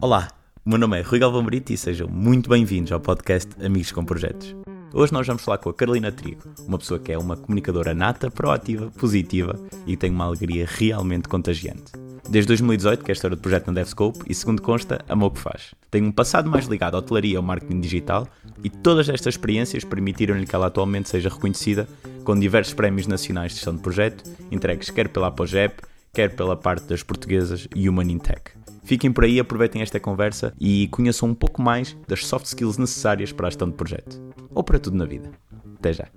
Olá, 0.00 0.28
o 0.64 0.68
meu 0.68 0.78
nome 0.78 0.98
é 0.98 1.02
Rui 1.02 1.18
Galvão 1.18 1.42
Brito 1.42 1.72
e 1.72 1.78
sejam 1.78 2.06
muito 2.08 2.50
bem-vindos 2.50 2.92
ao 2.92 3.00
podcast 3.00 3.50
Amigos 3.64 3.90
com 3.90 4.04
Projetos. 4.04 4.54
Hoje 4.92 5.12
nós 5.12 5.26
vamos 5.26 5.42
falar 5.42 5.58
com 5.58 5.70
a 5.70 5.74
Carolina 5.74 6.12
Trigo, 6.12 6.42
uma 6.68 6.78
pessoa 6.78 7.00
que 7.00 7.10
é 7.10 7.18
uma 7.18 7.36
comunicadora 7.36 7.94
nata, 7.94 8.30
proativa, 8.30 8.90
positiva 8.90 9.58
e 9.86 9.96
tem 9.96 10.10
uma 10.10 10.26
alegria 10.26 10.68
realmente 10.68 11.26
contagiante. 11.26 12.03
Desde 12.28 12.48
2018 12.48 13.04
que 13.04 13.10
é 13.10 13.12
história 13.12 13.36
de 13.36 13.42
projeto 13.42 13.66
na 13.66 13.74
DevScope 13.74 14.20
e, 14.28 14.34
segundo 14.34 14.62
consta, 14.62 15.04
amou 15.08 15.28
o 15.28 15.32
que 15.32 15.40
faz. 15.40 15.74
Tem 15.90 16.02
um 16.02 16.10
passado 16.10 16.50
mais 16.50 16.66
ligado 16.66 16.94
à 16.94 16.98
hotelaria 16.98 17.34
e 17.34 17.36
ao 17.36 17.42
marketing 17.42 17.80
digital 17.80 18.26
e 18.62 18.70
todas 18.70 19.08
estas 19.08 19.34
experiências 19.34 19.84
permitiram-lhe 19.84 20.46
que 20.46 20.54
ela 20.54 20.66
atualmente 20.66 21.08
seja 21.08 21.28
reconhecida 21.28 21.86
com 22.24 22.38
diversos 22.38 22.74
prémios 22.74 23.06
nacionais 23.06 23.52
de 23.52 23.56
gestão 23.56 23.76
de 23.76 23.82
projeto, 23.82 24.24
entregues 24.50 24.90
quer 24.90 25.08
pela 25.08 25.28
Apogep, 25.28 25.82
quer 26.12 26.34
pela 26.34 26.56
parte 26.56 26.86
das 26.86 27.02
portuguesas 27.02 27.68
Human 27.76 28.10
in 28.10 28.18
Tech. 28.18 28.52
Fiquem 28.84 29.12
por 29.12 29.24
aí, 29.24 29.40
aproveitem 29.40 29.82
esta 29.82 29.98
conversa 29.98 30.52
e 30.60 30.88
conheçam 30.88 31.30
um 31.30 31.34
pouco 31.34 31.62
mais 31.62 31.96
das 32.06 32.26
soft 32.26 32.46
skills 32.46 32.78
necessárias 32.78 33.32
para 33.32 33.46
a 33.46 33.50
gestão 33.50 33.68
de 33.68 33.76
projeto. 33.76 34.20
Ou 34.54 34.62
para 34.62 34.78
tudo 34.78 34.96
na 34.96 35.06
vida. 35.06 35.30
Até 35.78 35.92
já. 35.92 36.08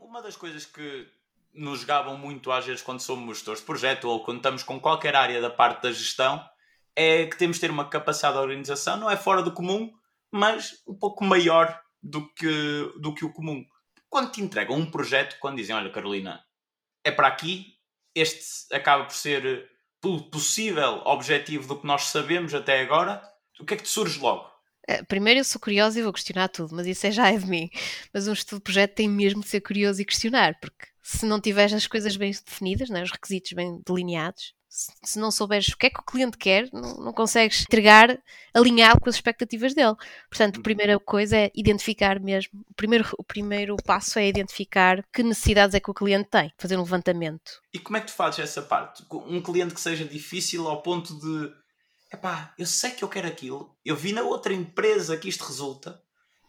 Uma 0.00 0.22
das 0.22 0.36
coisas 0.36 0.64
que 0.66 1.06
nos 1.52 1.84
gabam 1.84 2.16
muito 2.16 2.52
às 2.52 2.66
vezes 2.66 2.82
quando 2.82 3.00
somos 3.00 3.38
gestores 3.38 3.60
de 3.60 3.66
projeto 3.66 4.04
ou 4.08 4.22
quando 4.24 4.38
estamos 4.38 4.62
com 4.62 4.80
qualquer 4.80 5.16
área 5.16 5.40
da 5.40 5.50
parte 5.50 5.82
da 5.82 5.92
gestão 5.92 6.42
é 6.94 7.26
que 7.26 7.36
temos 7.36 7.56
de 7.56 7.62
ter 7.62 7.70
uma 7.70 7.88
capacidade 7.88 8.34
de 8.34 8.40
organização, 8.40 8.96
não 8.96 9.10
é 9.10 9.16
fora 9.16 9.42
do 9.42 9.52
comum, 9.52 9.90
mas 10.30 10.82
um 10.86 10.94
pouco 10.94 11.24
maior 11.24 11.80
do 12.02 12.28
que, 12.34 12.92
do 13.00 13.14
que 13.14 13.24
o 13.24 13.32
comum. 13.32 13.64
Quando 14.08 14.32
te 14.32 14.42
entregam 14.42 14.76
um 14.76 14.90
projeto, 14.90 15.38
quando 15.40 15.56
dizem, 15.56 15.74
olha 15.74 15.90
Carolina, 15.90 16.44
é 17.04 17.10
para 17.10 17.28
aqui, 17.28 17.74
este 18.14 18.74
acaba 18.74 19.04
por 19.04 19.14
ser 19.14 19.70
o 20.04 20.30
possível 20.30 21.02
objetivo 21.04 21.68
do 21.68 21.80
que 21.80 21.86
nós 21.86 22.04
sabemos 22.04 22.52
até 22.54 22.80
agora, 22.80 23.22
o 23.60 23.64
que 23.64 23.74
é 23.74 23.76
que 23.76 23.82
te 23.82 23.88
surge 23.88 24.18
logo? 24.18 24.50
Eh, 24.88 25.02
primeiro 25.04 25.40
eu 25.40 25.44
sou 25.44 25.60
curiosa 25.60 25.98
e 25.98 26.02
vou 26.02 26.12
questionar 26.12 26.48
tudo, 26.48 26.74
mas 26.74 26.86
isso 26.86 27.06
é 27.06 27.10
já 27.10 27.30
é 27.30 27.36
de 27.36 27.46
mim. 27.46 27.70
Mas 28.12 28.26
um 28.26 28.32
estudo 28.32 28.58
de 28.58 28.64
projeto 28.64 28.94
tem 28.94 29.08
mesmo 29.08 29.42
de 29.42 29.48
ser 29.48 29.60
curioso 29.60 30.00
e 30.00 30.04
questionar, 30.04 30.58
porque 30.60 30.86
se 31.02 31.26
não 31.26 31.40
tiveres 31.40 31.72
as 31.72 31.86
coisas 31.86 32.16
bem 32.16 32.30
definidas, 32.30 32.90
né, 32.90 33.02
os 33.02 33.10
requisitos 33.10 33.52
bem 33.52 33.80
delineados, 33.86 34.54
se 34.70 35.18
não 35.18 35.32
souberes 35.32 35.68
o 35.68 35.76
que 35.76 35.86
é 35.86 35.90
que 35.90 35.98
o 35.98 36.04
cliente 36.04 36.38
quer, 36.38 36.68
não, 36.72 36.96
não, 36.96 37.12
consegues 37.12 37.62
entregar 37.62 38.16
alinhado 38.54 39.00
com 39.00 39.08
as 39.08 39.16
expectativas 39.16 39.74
dele. 39.74 39.96
Portanto, 40.28 40.54
a 40.54 40.58
uhum. 40.58 40.62
primeira 40.62 40.98
coisa 41.00 41.36
é 41.36 41.50
identificar 41.56 42.20
mesmo. 42.20 42.64
O 42.70 42.74
primeiro, 42.74 43.08
o 43.18 43.24
primeiro 43.24 43.76
passo 43.84 44.20
é 44.20 44.28
identificar 44.28 45.04
que 45.12 45.24
necessidades 45.24 45.74
é 45.74 45.80
que 45.80 45.90
o 45.90 45.94
cliente 45.94 46.28
tem, 46.30 46.52
fazer 46.56 46.76
um 46.76 46.82
levantamento. 46.82 47.60
E 47.74 47.80
como 47.80 47.96
é 47.96 48.00
que 48.00 48.06
tu 48.06 48.12
fazes 48.12 48.38
essa 48.38 48.62
parte? 48.62 49.04
Um 49.10 49.42
cliente 49.42 49.74
que 49.74 49.80
seja 49.80 50.04
difícil 50.04 50.68
ao 50.68 50.82
ponto 50.82 51.18
de 51.18 51.52
epá, 52.12 52.54
eu 52.56 52.66
sei 52.66 52.92
que 52.92 53.02
eu 53.02 53.08
quero 53.08 53.26
aquilo, 53.26 53.76
eu 53.84 53.96
vi 53.96 54.12
na 54.12 54.22
outra 54.22 54.52
empresa 54.52 55.16
que 55.16 55.28
isto 55.28 55.44
resulta, 55.44 56.00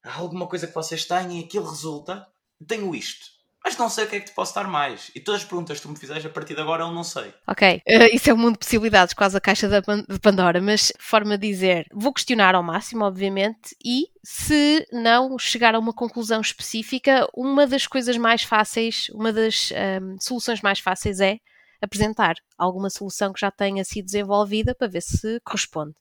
há 0.04 0.16
alguma 0.16 0.48
coisa 0.48 0.68
que 0.68 0.76
vocês 0.76 1.06
têm 1.06 1.40
e 1.40 1.44
aquilo 1.44 1.68
resulta, 1.68 2.28
tenho 2.68 2.94
isto 2.94 3.41
mas 3.64 3.78
não 3.78 3.90
sei 3.90 4.06
o 4.06 4.08
que 4.08 4.16
é 4.16 4.20
que 4.20 4.26
te 4.28 4.32
posso 4.34 4.56
dar 4.56 4.68
mais. 4.68 5.12
E 5.16 5.20
todas 5.20 5.42
as 5.42 5.48
perguntas 5.48 5.78
que 5.78 5.84
tu 5.84 5.90
me 5.90 5.98
fizeres 5.98 6.26
a 6.26 6.30
partir 6.30 6.56
de 6.56 6.62
agora 6.62 6.84
eu 6.84 6.92
não 6.92 7.04
sei. 7.04 7.34
Ok, 7.48 7.82
uh, 7.88 8.16
isso 8.16 8.30
é 8.30 8.34
um 8.34 8.38
mundo 8.38 8.54
de 8.54 8.60
possibilidades, 8.60 9.14
quase 9.14 9.38
a 9.38 9.42
caixa 9.42 9.70
da 9.70 9.80
de 9.80 10.20
Pandora, 10.20 10.60
mas 10.62 10.92
forma 11.00 11.38
de 11.38 11.48
dizer, 11.48 11.86
vou 11.94 12.14
questionar 12.14 12.56
ao 12.56 12.64
máximo, 12.64 13.06
obviamente, 13.06 13.76
e 13.84 14.08
se 14.24 14.86
não 14.92 15.38
chegar 15.38 15.76
a 15.76 15.80
uma 15.80 15.94
conclusão 15.94 16.42
específica, 16.42 17.28
uma 17.36 17.68
das 17.68 17.88
coisas 17.88 18.18
mais 18.18 18.44
fáceis, 18.44 19.08
uma 19.14 19.32
das 19.32 19.72
um, 19.72 19.76
ehm, 19.76 20.16
soluções 20.20 20.62
mais 20.62 20.80
fáceis 20.80 21.20
é 21.20 21.38
apresentar 21.82 22.36
alguma 22.58 22.90
solução 22.90 23.34
que 23.34 23.42
já 23.42 23.50
tenha 23.50 23.84
sido 23.84 24.06
desenvolvida 24.06 24.76
para 24.76 24.88
ver 24.88 25.02
se 25.02 25.40
corresponde 25.44 25.94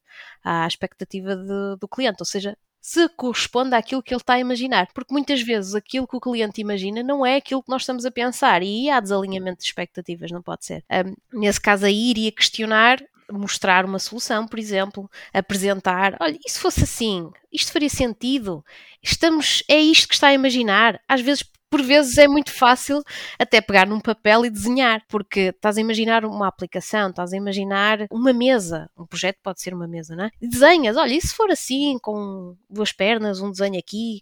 à 0.44 0.66
expectativa 0.66 1.34
de, 1.34 1.76
do 1.80 1.88
cliente, 1.88 2.18
ou 2.20 2.26
seja, 2.26 2.56
se 2.80 3.08
corresponde 3.10 3.74
àquilo 3.74 4.02
que 4.02 4.14
ele 4.14 4.20
está 4.20 4.34
a 4.34 4.40
imaginar. 4.40 4.88
Porque 4.94 5.12
muitas 5.12 5.42
vezes 5.42 5.74
aquilo 5.74 6.06
que 6.06 6.16
o 6.16 6.20
cliente 6.20 6.60
imagina 6.60 7.02
não 7.02 7.24
é 7.24 7.36
aquilo 7.36 7.62
que 7.62 7.68
nós 7.68 7.82
estamos 7.82 8.06
a 8.06 8.10
pensar 8.10 8.62
e 8.62 8.88
há 8.88 8.98
desalinhamento 9.00 9.58
de 9.58 9.66
expectativas, 9.66 10.30
não 10.30 10.42
pode 10.42 10.64
ser. 10.64 10.84
Um, 10.90 11.40
nesse 11.40 11.60
caso 11.60 11.86
aí 11.86 12.10
iria 12.10 12.32
questionar 12.32 13.02
mostrar 13.32 13.84
uma 13.84 13.98
solução, 13.98 14.46
por 14.46 14.58
exemplo, 14.58 15.08
apresentar, 15.32 16.16
olha, 16.20 16.36
e 16.44 16.50
se 16.50 16.58
fosse 16.58 16.82
assim, 16.82 17.30
isto 17.52 17.72
faria 17.72 17.88
sentido? 17.88 18.64
Estamos, 19.02 19.62
é 19.68 19.78
isto 19.78 20.08
que 20.08 20.14
está 20.14 20.28
a 20.28 20.34
imaginar? 20.34 21.00
Às 21.08 21.20
vezes 21.20 21.44
por 21.70 21.82
vezes 21.82 22.18
é 22.18 22.26
muito 22.26 22.52
fácil 22.52 23.00
até 23.38 23.60
pegar 23.60 23.86
num 23.86 24.00
papel 24.00 24.44
e 24.44 24.50
desenhar, 24.50 25.02
porque 25.08 25.52
estás 25.54 25.78
a 25.78 25.80
imaginar 25.80 26.24
uma 26.24 26.48
aplicação, 26.48 27.10
estás 27.10 27.32
a 27.32 27.36
imaginar 27.36 28.06
uma 28.10 28.32
mesa, 28.32 28.90
um 28.98 29.06
projeto 29.06 29.38
pode 29.42 29.62
ser 29.62 29.72
uma 29.72 29.86
mesa, 29.86 30.16
não 30.16 30.24
é? 30.24 30.30
E 30.40 30.48
desenhas, 30.48 30.96
olha, 30.96 31.14
e 31.14 31.20
se 31.20 31.34
for 31.34 31.50
assim, 31.50 31.96
com 32.02 32.56
duas 32.68 32.92
pernas, 32.92 33.40
um 33.40 33.50
desenho 33.50 33.78
aqui, 33.78 34.20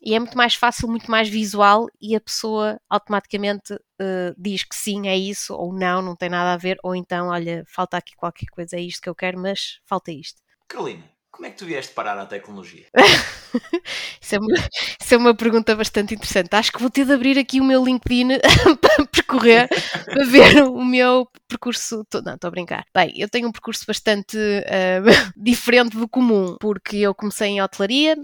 e 0.00 0.14
é 0.14 0.18
muito 0.18 0.36
mais 0.36 0.54
fácil, 0.54 0.88
muito 0.88 1.10
mais 1.10 1.28
visual 1.28 1.88
e 2.00 2.14
a 2.14 2.20
pessoa 2.20 2.80
automaticamente 2.88 3.74
uh, 3.74 4.34
diz 4.36 4.64
que 4.64 4.74
sim, 4.74 5.08
é 5.08 5.16
isso, 5.16 5.54
ou 5.54 5.72
não, 5.72 6.02
não 6.02 6.16
tem 6.16 6.28
nada 6.28 6.52
a 6.52 6.56
ver, 6.56 6.78
ou 6.82 6.94
então, 6.94 7.28
olha, 7.28 7.64
falta 7.66 7.96
aqui 7.96 8.14
qualquer 8.16 8.46
coisa, 8.46 8.76
é 8.76 8.80
isto 8.80 9.02
que 9.02 9.08
eu 9.08 9.14
quero, 9.14 9.38
mas 9.38 9.80
falta 9.86 10.10
isto. 10.10 10.40
Carolina, 10.68 11.04
como 11.30 11.46
é 11.46 11.50
que 11.50 11.58
tu 11.58 11.66
vieste 11.66 11.92
parar 11.92 12.18
à 12.18 12.26
tecnologia? 12.26 12.86
isso, 14.20 14.34
é 14.34 14.38
uma, 14.38 14.54
isso, 15.00 15.14
é 15.14 15.16
uma, 15.16 15.34
pergunta 15.34 15.74
bastante 15.74 16.14
interessante. 16.14 16.54
Acho 16.54 16.72
que 16.72 16.80
vou 16.80 16.90
ter 16.90 17.04
de 17.04 17.12
abrir 17.12 17.38
aqui 17.38 17.60
o 17.60 17.64
meu 17.64 17.84
LinkedIn 17.84 18.38
para 18.80 19.06
percorrer, 19.06 19.68
para 20.04 20.24
ver 20.24 20.62
o 20.64 20.84
meu 20.84 21.28
percurso. 21.46 22.06
Não, 22.24 22.34
estou 22.34 22.48
a 22.48 22.50
brincar. 22.50 22.84
Bem, 22.94 23.12
eu 23.16 23.28
tenho 23.28 23.48
um 23.48 23.52
percurso 23.52 23.84
bastante 23.86 24.36
uh, 24.36 25.32
diferente 25.36 25.96
do 25.96 26.08
comum, 26.08 26.56
porque 26.60 26.96
eu 26.96 27.14
comecei 27.14 27.48
em 27.48 27.62
hotelaria, 27.62 28.16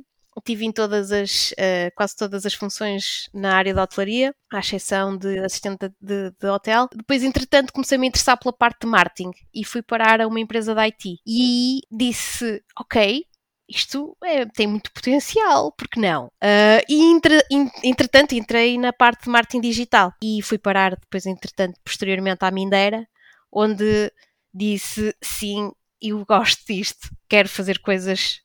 tive 0.44 0.64
em 0.64 0.72
todas 0.72 1.12
as, 1.12 1.52
uh, 1.52 1.91
quase 1.94 2.16
todas 2.16 2.44
as 2.44 2.54
funções 2.54 3.28
na 3.32 3.54
área 3.54 3.74
da 3.74 3.82
hotelaria, 3.82 4.34
à 4.52 4.58
exceção 4.58 5.16
de 5.16 5.38
assistente 5.38 5.88
de, 6.00 6.30
de, 6.30 6.46
hotel. 6.46 6.88
Depois, 6.94 7.22
entretanto, 7.22 7.72
comecei 7.72 7.96
a 7.96 8.00
me 8.00 8.08
interessar 8.08 8.38
pela 8.38 8.52
parte 8.52 8.80
de 8.82 8.86
marketing 8.86 9.30
e 9.54 9.64
fui 9.64 9.82
parar 9.82 10.20
a 10.20 10.26
uma 10.26 10.41
empresa 10.41 10.74
da 10.74 10.82
IT. 10.82 11.18
E 11.26 11.80
disse, 11.91 12.62
ok, 12.78 13.24
isto 13.69 14.16
é, 14.22 14.47
tem 14.47 14.66
muito 14.66 14.92
potencial, 14.92 15.72
porque 15.72 15.98
não? 15.98 16.26
Uh, 16.26 16.84
e 16.88 17.12
entre, 17.12 17.42
entretanto 17.82 18.34
entrei 18.34 18.78
na 18.78 18.92
parte 18.92 19.25
de 19.25 19.30
marketing 19.30 19.60
digital 19.60 20.12
e 20.22 20.42
fui 20.42 20.58
parar 20.58 20.97
depois, 20.97 21.26
entretanto, 21.26 21.80
posteriormente 21.84 22.44
à 22.44 22.50
Mindeira, 22.50 23.06
onde 23.50 24.12
disse 24.53 25.14
sim, 25.22 25.72
eu 26.00 26.24
gosto 26.24 26.62
disto, 26.66 27.08
quero 27.28 27.48
fazer 27.48 27.78
coisas 27.80 28.42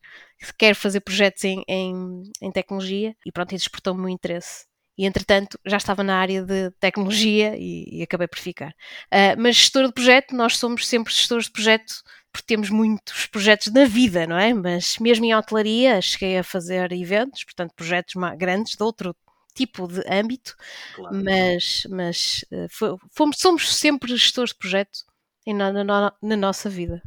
quer 0.58 0.76
fazer 0.76 1.02
projetos 1.02 1.44
em, 1.44 1.64
em, 1.68 2.24
em 2.42 2.52
tecnologia 2.52 3.16
e 3.26 3.32
pronto, 3.32 3.54
e 3.54 3.58
despertou-me 3.58 4.06
o 4.06 4.10
interesse. 4.10 4.66
E 4.98 5.06
entretanto 5.06 5.58
já 5.66 5.78
estava 5.78 6.04
na 6.04 6.18
área 6.18 6.44
de 6.44 6.72
tecnologia 6.72 7.56
e, 7.58 8.00
e 8.00 8.04
acabei 8.04 8.28
por 8.28 8.40
ficar. 8.40 8.72
Uh, 9.06 9.36
mas 9.38 9.56
gestor 9.56 9.88
de 9.88 9.94
projeto, 9.94 10.36
nós 10.36 10.58
somos 10.58 10.88
sempre 10.88 11.14
gestores 11.14 11.46
de 11.46 11.52
projeto 11.52 11.94
porque 12.32 12.46
temos 12.48 12.70
muitos 12.70 13.26
projetos 13.28 13.72
na 13.74 13.86
vida, 13.86 14.28
não 14.28 14.38
é? 14.38 14.54
Mas 14.54 14.98
mesmo 15.00 15.26
em 15.26 15.36
hotelaria 15.36 16.02
cheguei 16.02 16.38
a 16.38 16.44
fazer 16.44 16.92
eventos, 16.92 17.44
portanto 17.44 17.74
projetos 17.76 18.16
grandes 18.38 18.76
de 18.76 18.84
outro 18.84 19.16
tipo 19.54 19.88
de 19.88 20.02
âmbito, 20.10 20.56
claro. 20.96 21.22
mas, 21.24 21.84
mas 21.90 22.46
uh, 22.52 22.98
fomos, 23.12 23.38
somos 23.38 23.76
sempre 23.76 24.16
gestores 24.16 24.52
de 24.54 24.60
projeto 24.60 25.00
na, 25.48 25.72
na, 25.72 26.14
na 26.22 26.38
nossa 26.38 26.70
vida 26.70 27.02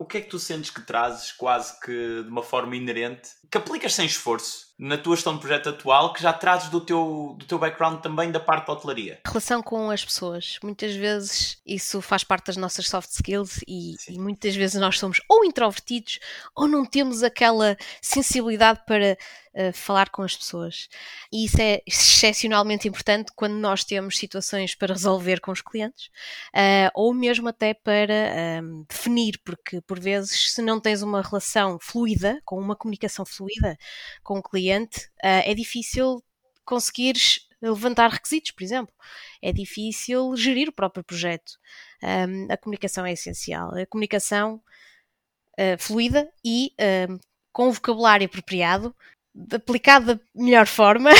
o 0.00 0.06
que 0.06 0.16
é 0.16 0.20
que 0.22 0.30
tu 0.30 0.38
sentes 0.38 0.70
que 0.70 0.80
trazes 0.80 1.30
quase 1.30 1.78
que 1.78 2.22
de 2.22 2.28
uma 2.28 2.42
forma 2.42 2.74
inerente, 2.74 3.28
que 3.50 3.58
aplicas 3.58 3.94
sem 3.94 4.06
esforço 4.06 4.70
na 4.78 4.96
tua 4.96 5.14
gestão 5.14 5.34
de 5.34 5.40
projeto 5.40 5.68
atual, 5.68 6.14
que 6.14 6.22
já 6.22 6.32
trazes 6.32 6.70
do 6.70 6.80
teu, 6.80 7.36
do 7.38 7.44
teu 7.44 7.58
background 7.58 8.00
também 8.00 8.32
da 8.32 8.40
parte 8.40 8.66
da 8.66 8.72
hotelaria? 8.72 9.20
Relação 9.26 9.62
com 9.62 9.90
as 9.90 10.02
pessoas. 10.02 10.58
Muitas 10.62 10.94
vezes 10.94 11.58
isso 11.66 12.00
faz 12.00 12.24
parte 12.24 12.46
das 12.46 12.56
nossas 12.56 12.88
soft 12.88 13.10
skills 13.10 13.60
e, 13.68 13.96
e 14.08 14.18
muitas 14.18 14.56
vezes 14.56 14.80
nós 14.80 14.98
somos 14.98 15.20
ou 15.28 15.44
introvertidos 15.44 16.18
ou 16.56 16.66
não 16.66 16.86
temos 16.86 17.22
aquela 17.22 17.76
sensibilidade 18.00 18.80
para 18.86 19.18
uh, 19.54 19.72
falar 19.74 20.08
com 20.08 20.22
as 20.22 20.34
pessoas. 20.34 20.88
E 21.30 21.44
isso 21.44 21.60
é 21.60 21.82
excepcionalmente 21.86 22.88
importante 22.88 23.32
quando 23.36 23.54
nós 23.56 23.84
temos 23.84 24.16
situações 24.16 24.74
para 24.74 24.94
resolver 24.94 25.40
com 25.40 25.52
os 25.52 25.60
clientes 25.60 26.06
uh, 26.54 26.90
ou 26.94 27.12
mesmo 27.12 27.50
até 27.50 27.74
para 27.74 28.62
um, 28.62 28.86
definir, 28.88 29.38
porque 29.44 29.82
por 29.82 30.00
vezes, 30.00 30.54
se 30.54 30.62
não 30.62 30.80
tens 30.80 31.02
uma 31.02 31.20
relação 31.20 31.78
fluida, 31.78 32.40
com 32.46 32.58
uma 32.58 32.74
comunicação 32.74 33.26
fluida 33.26 33.39
com 34.22 34.38
o 34.38 34.42
cliente, 34.42 35.06
uh, 35.24 35.44
é 35.44 35.54
difícil 35.54 36.22
conseguires 36.64 37.48
levantar 37.60 38.08
requisitos, 38.10 38.52
por 38.52 38.62
exemplo. 38.62 38.94
É 39.42 39.52
difícil 39.52 40.34
gerir 40.36 40.68
o 40.68 40.72
próprio 40.72 41.04
projeto. 41.04 41.52
Um, 42.02 42.46
a 42.50 42.56
comunicação 42.56 43.04
é 43.04 43.12
essencial. 43.12 43.74
A 43.74 43.86
comunicação 43.86 44.62
uh, 45.58 45.78
fluida 45.78 46.30
e 46.44 46.72
uh, 46.80 47.20
com 47.52 47.68
o 47.68 47.72
vocabulário 47.72 48.26
apropriado, 48.26 48.94
aplicado 49.52 50.14
da 50.14 50.20
melhor 50.34 50.66
forma. 50.66 51.10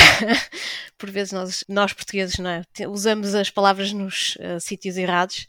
Por 0.97 1.09
vezes 1.09 1.33
nós, 1.33 1.63
nós 1.67 1.93
portugueses 1.93 2.37
é? 2.39 2.87
usamos 2.87 3.35
as 3.35 3.49
palavras 3.49 3.91
nos 3.91 4.35
uh, 4.35 4.59
sítios 4.59 4.97
errados. 4.97 5.47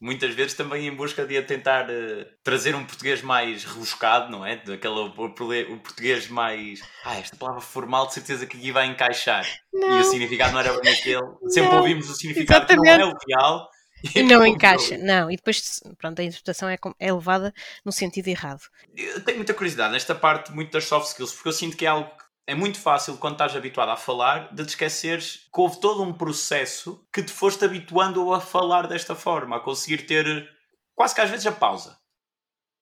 Muitas 0.00 0.34
vezes 0.34 0.54
também 0.54 0.86
em 0.86 0.94
busca 0.94 1.26
de 1.26 1.40
tentar 1.42 1.90
uh, 1.90 2.26
trazer 2.42 2.74
um 2.74 2.84
português 2.84 3.20
mais 3.20 3.64
rebuscado, 3.64 4.30
não 4.30 4.46
é? 4.46 4.56
Daquele, 4.56 4.94
o, 4.94 5.08
o 5.08 5.78
português 5.78 6.28
mais. 6.28 6.80
Ah, 7.04 7.18
esta 7.18 7.36
palavra 7.36 7.60
formal 7.60 8.06
de 8.06 8.14
certeza 8.14 8.46
que 8.46 8.56
aqui 8.56 8.72
vai 8.72 8.86
encaixar. 8.86 9.46
Não. 9.72 9.98
E 9.98 10.00
o 10.00 10.04
significado 10.04 10.52
não 10.52 10.60
era 10.60 10.80
bem 10.80 10.92
aquele. 10.92 11.20
Sempre 11.48 11.70
não. 11.70 11.78
ouvimos 11.78 12.08
o 12.08 12.14
significado 12.14 12.64
Exatamente. 12.64 12.92
que 12.92 12.98
não 12.98 13.10
é 13.10 13.12
o 13.12 13.16
real 13.28 13.70
E 14.14 14.22
não 14.22 14.46
encaixa, 14.46 14.96
não. 14.98 15.30
E 15.30 15.36
depois, 15.36 15.80
pronto, 15.98 16.20
a 16.20 16.24
interpretação 16.24 16.68
é, 16.68 16.78
é 16.98 17.12
levada 17.12 17.52
no 17.84 17.92
sentido 17.92 18.28
errado. 18.28 18.62
Eu 18.96 19.22
tenho 19.22 19.38
muita 19.38 19.54
curiosidade 19.54 19.92
nesta 19.92 20.14
parte, 20.14 20.52
muito 20.52 20.72
das 20.72 20.84
soft 20.84 21.08
skills, 21.08 21.32
porque 21.32 21.48
eu 21.48 21.52
sinto 21.52 21.76
que 21.76 21.84
é 21.84 21.88
algo 21.88 22.10
é 22.50 22.54
muito 22.54 22.80
fácil, 22.80 23.16
quando 23.16 23.34
estás 23.34 23.54
habituado 23.54 23.90
a 23.90 23.96
falar, 23.96 24.52
de 24.52 24.64
te 24.64 24.70
esqueceres 24.70 25.48
que 25.54 25.60
houve 25.60 25.78
todo 25.78 26.02
um 26.02 26.12
processo 26.12 27.06
que 27.12 27.22
te 27.22 27.30
foste 27.30 27.64
habituando 27.64 28.34
a 28.34 28.40
falar 28.40 28.88
desta 28.88 29.14
forma, 29.14 29.56
a 29.56 29.60
conseguir 29.60 30.04
ter 30.04 30.50
quase 30.92 31.14
que 31.14 31.20
às 31.20 31.30
vezes 31.30 31.46
a 31.46 31.52
pausa. 31.52 31.96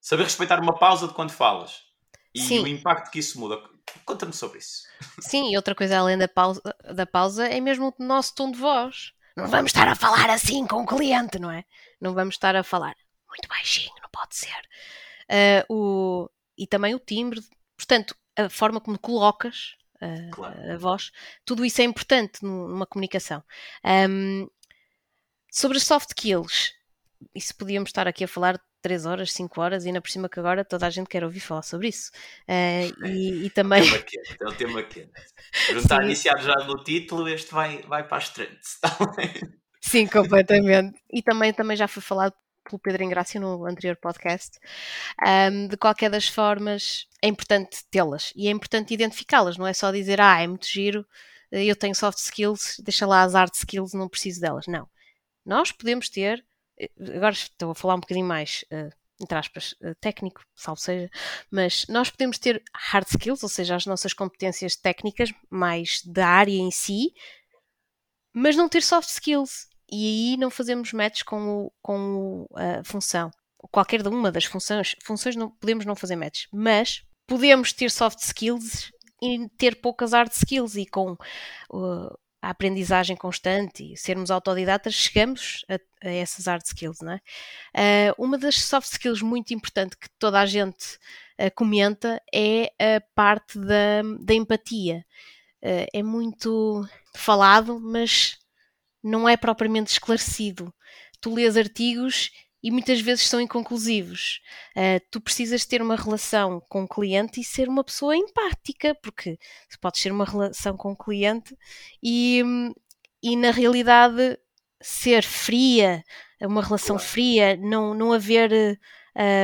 Saber 0.00 0.22
respeitar 0.22 0.58
uma 0.58 0.78
pausa 0.78 1.06
de 1.06 1.12
quando 1.12 1.32
falas. 1.32 1.82
E 2.34 2.40
Sim. 2.40 2.60
o 2.60 2.66
impacto 2.66 3.10
que 3.10 3.18
isso 3.18 3.38
muda. 3.38 3.60
Conta-me 4.06 4.32
sobre 4.32 4.58
isso. 4.58 4.84
Sim, 5.20 5.52
e 5.52 5.56
outra 5.56 5.74
coisa 5.74 5.98
além 5.98 6.16
da 6.16 6.28
pausa, 6.28 6.62
da 6.94 7.04
pausa 7.04 7.46
é 7.46 7.60
mesmo 7.60 7.94
o 7.98 8.02
nosso 8.02 8.34
tom 8.34 8.50
de 8.50 8.58
voz. 8.58 9.12
Não 9.36 9.48
vamos 9.48 9.68
estar 9.68 9.86
a 9.86 9.94
falar 9.94 10.30
assim 10.30 10.66
com 10.66 10.82
o 10.82 10.86
cliente, 10.86 11.38
não 11.38 11.50
é? 11.50 11.64
Não 12.00 12.14
vamos 12.14 12.36
estar 12.36 12.56
a 12.56 12.64
falar 12.64 12.96
muito 13.28 13.46
baixinho, 13.46 13.92
não 14.00 14.08
pode 14.10 14.34
ser. 14.34 14.68
Uh, 15.28 15.74
o, 15.74 16.30
e 16.56 16.66
também 16.66 16.94
o 16.94 16.98
timbre, 16.98 17.40
portanto, 17.76 18.16
a 18.38 18.48
forma 18.48 18.80
como 18.80 18.98
colocas 18.98 19.76
uh, 20.00 20.30
claro. 20.30 20.72
a 20.72 20.76
voz, 20.76 21.10
tudo 21.44 21.64
isso 21.64 21.80
é 21.80 21.84
importante 21.84 22.42
numa 22.42 22.86
comunicação. 22.86 23.42
Um, 23.84 24.48
sobre 25.50 25.80
soft 25.80 26.10
skills, 26.10 26.72
isso 27.34 27.54
podíamos 27.56 27.88
estar 27.88 28.06
aqui 28.06 28.24
a 28.24 28.28
falar 28.28 28.60
3 28.80 29.06
horas, 29.06 29.32
5 29.32 29.60
horas, 29.60 29.84
e 29.84 29.88
ainda 29.88 30.00
por 30.00 30.10
cima 30.10 30.28
que 30.28 30.38
agora 30.38 30.64
toda 30.64 30.86
a 30.86 30.90
gente 30.90 31.08
quer 31.08 31.24
ouvir 31.24 31.40
falar 31.40 31.62
sobre 31.62 31.88
isso. 31.88 32.12
Uh, 32.48 33.06
e, 33.06 33.46
e, 33.46 33.50
também. 33.50 33.82
É 33.82 33.84
o 33.84 33.90
tema 33.90 34.02
quente, 34.02 34.36
é 34.40 34.46
o 34.46 34.52
tema 34.52 34.82
quente. 34.84 35.12
Não 35.70 35.78
está 35.78 36.02
iniciado 36.04 36.42
já 36.42 36.54
no 36.64 36.82
título, 36.84 37.28
este 37.28 37.52
vai, 37.52 37.82
vai 37.82 38.06
para 38.06 38.18
as 38.18 38.30
trends. 38.30 38.78
Tá 38.80 38.96
Sim, 39.80 40.06
completamente. 40.06 41.00
E 41.12 41.22
também, 41.22 41.52
também 41.52 41.76
já 41.76 41.88
foi 41.88 42.02
falado 42.02 42.34
pelo 42.68 42.78
Pedro 42.78 43.02
Ingrácio 43.02 43.40
no 43.40 43.66
anterior 43.66 43.96
podcast. 43.96 44.58
Um, 45.26 45.68
de 45.68 45.76
qualquer 45.76 46.10
das 46.10 46.28
formas, 46.28 47.06
é 47.22 47.28
importante 47.28 47.84
tê-las 47.90 48.32
e 48.36 48.46
é 48.48 48.50
importante 48.50 48.94
identificá-las, 48.94 49.56
não 49.56 49.66
é 49.66 49.72
só 49.72 49.90
dizer, 49.90 50.20
ah, 50.20 50.40
é 50.40 50.46
muito 50.46 50.66
giro, 50.66 51.06
eu 51.50 51.74
tenho 51.74 51.94
soft 51.94 52.18
skills, 52.18 52.76
deixa 52.84 53.06
lá 53.06 53.22
as 53.22 53.34
hard 53.34 53.54
skills, 53.54 53.94
não 53.94 54.08
preciso 54.08 54.40
delas. 54.40 54.66
Não. 54.66 54.88
Nós 55.44 55.72
podemos 55.72 56.10
ter 56.10 56.44
agora 57.16 57.32
estou 57.32 57.70
a 57.70 57.74
falar 57.74 57.94
um 57.96 58.00
bocadinho 58.00 58.26
mais, 58.26 58.64
uh, 58.72 58.94
entre 59.20 59.36
aspas, 59.36 59.74
uh, 59.82 59.94
técnico, 60.00 60.42
salvo 60.54 60.80
seja, 60.80 61.10
mas 61.50 61.86
nós 61.88 62.10
podemos 62.10 62.38
ter 62.38 62.62
hard 62.74 63.06
skills, 63.08 63.42
ou 63.42 63.48
seja, 63.48 63.74
as 63.74 63.86
nossas 63.86 64.12
competências 64.12 64.76
técnicas 64.76 65.32
mais 65.50 66.02
da 66.04 66.28
área 66.28 66.56
em 66.56 66.70
si, 66.70 67.12
mas 68.32 68.56
não 68.56 68.68
ter 68.68 68.82
soft 68.82 69.08
skills. 69.08 69.67
E 69.90 70.32
aí 70.32 70.36
não 70.36 70.50
fazemos 70.50 70.92
match 70.92 71.22
com, 71.24 71.66
o, 71.66 71.72
com 71.82 72.46
a 72.54 72.84
função. 72.84 73.30
Qualquer 73.70 74.06
uma 74.06 74.30
das 74.30 74.44
funções, 74.44 74.94
funções 75.02 75.34
não, 75.34 75.50
podemos 75.50 75.84
não 75.84 75.96
fazer 75.96 76.16
match, 76.16 76.44
mas 76.52 77.02
podemos 77.26 77.72
ter 77.72 77.90
soft 77.90 78.20
skills 78.20 78.92
e 79.22 79.48
ter 79.56 79.76
poucas 79.76 80.12
hard 80.12 80.30
skills 80.32 80.76
e 80.76 80.86
com 80.86 81.12
uh, 81.12 82.18
a 82.40 82.50
aprendizagem 82.50 83.16
constante 83.16 83.92
e 83.92 83.96
sermos 83.96 84.30
autodidatas, 84.30 84.94
chegamos 84.94 85.64
a, 85.68 86.06
a 86.06 86.10
essas 86.10 86.46
hard 86.46 86.64
skills, 86.64 87.00
não 87.00 87.12
é? 87.12 88.10
Uh, 88.10 88.24
uma 88.24 88.38
das 88.38 88.60
soft 88.60 88.90
skills 88.92 89.22
muito 89.22 89.52
importante 89.52 89.96
que 89.96 90.08
toda 90.18 90.40
a 90.40 90.46
gente 90.46 90.98
uh, 91.38 91.52
comenta 91.54 92.22
é 92.32 92.72
a 92.78 93.00
parte 93.14 93.58
da, 93.58 94.02
da 94.20 94.34
empatia. 94.34 95.04
Uh, 95.62 95.86
é 95.92 96.02
muito 96.02 96.88
falado, 97.14 97.80
mas 97.80 98.38
não 99.02 99.28
é 99.28 99.36
propriamente 99.36 99.92
esclarecido. 99.92 100.72
Tu 101.20 101.34
lês 101.34 101.56
artigos 101.56 102.30
e 102.62 102.70
muitas 102.70 103.00
vezes 103.00 103.26
são 103.26 103.40
inconclusivos. 103.40 104.40
Uh, 104.76 105.00
tu 105.10 105.20
precisas 105.20 105.64
ter 105.64 105.80
uma 105.80 105.96
relação 105.96 106.60
com 106.68 106.84
o 106.84 106.88
cliente 106.88 107.40
e 107.40 107.44
ser 107.44 107.68
uma 107.68 107.84
pessoa 107.84 108.16
empática, 108.16 108.94
porque 109.02 109.38
podes 109.80 110.02
ter 110.02 110.12
uma 110.12 110.24
relação 110.24 110.76
com 110.76 110.92
o 110.92 110.96
cliente 110.96 111.56
e, 112.02 112.42
e 113.22 113.36
na 113.36 113.50
realidade 113.50 114.38
ser 114.80 115.22
fria, 115.22 116.02
uma 116.40 116.62
relação 116.62 116.98
fria, 116.98 117.56
não, 117.56 117.94
não 117.94 118.12
haver, 118.12 118.78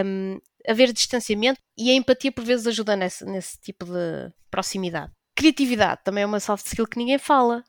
um, 0.04 0.40
haver 0.68 0.92
distanciamento 0.92 1.60
e 1.76 1.90
a 1.90 1.94
empatia 1.94 2.30
por 2.30 2.44
vezes 2.44 2.66
ajuda 2.66 2.96
nesse, 2.96 3.24
nesse 3.24 3.58
tipo 3.60 3.84
de 3.84 4.32
proximidade. 4.50 5.12
Criatividade 5.34 6.02
também 6.04 6.22
é 6.22 6.26
uma 6.26 6.38
soft 6.38 6.66
skill 6.66 6.86
que 6.86 6.98
ninguém 6.98 7.18
fala. 7.18 7.64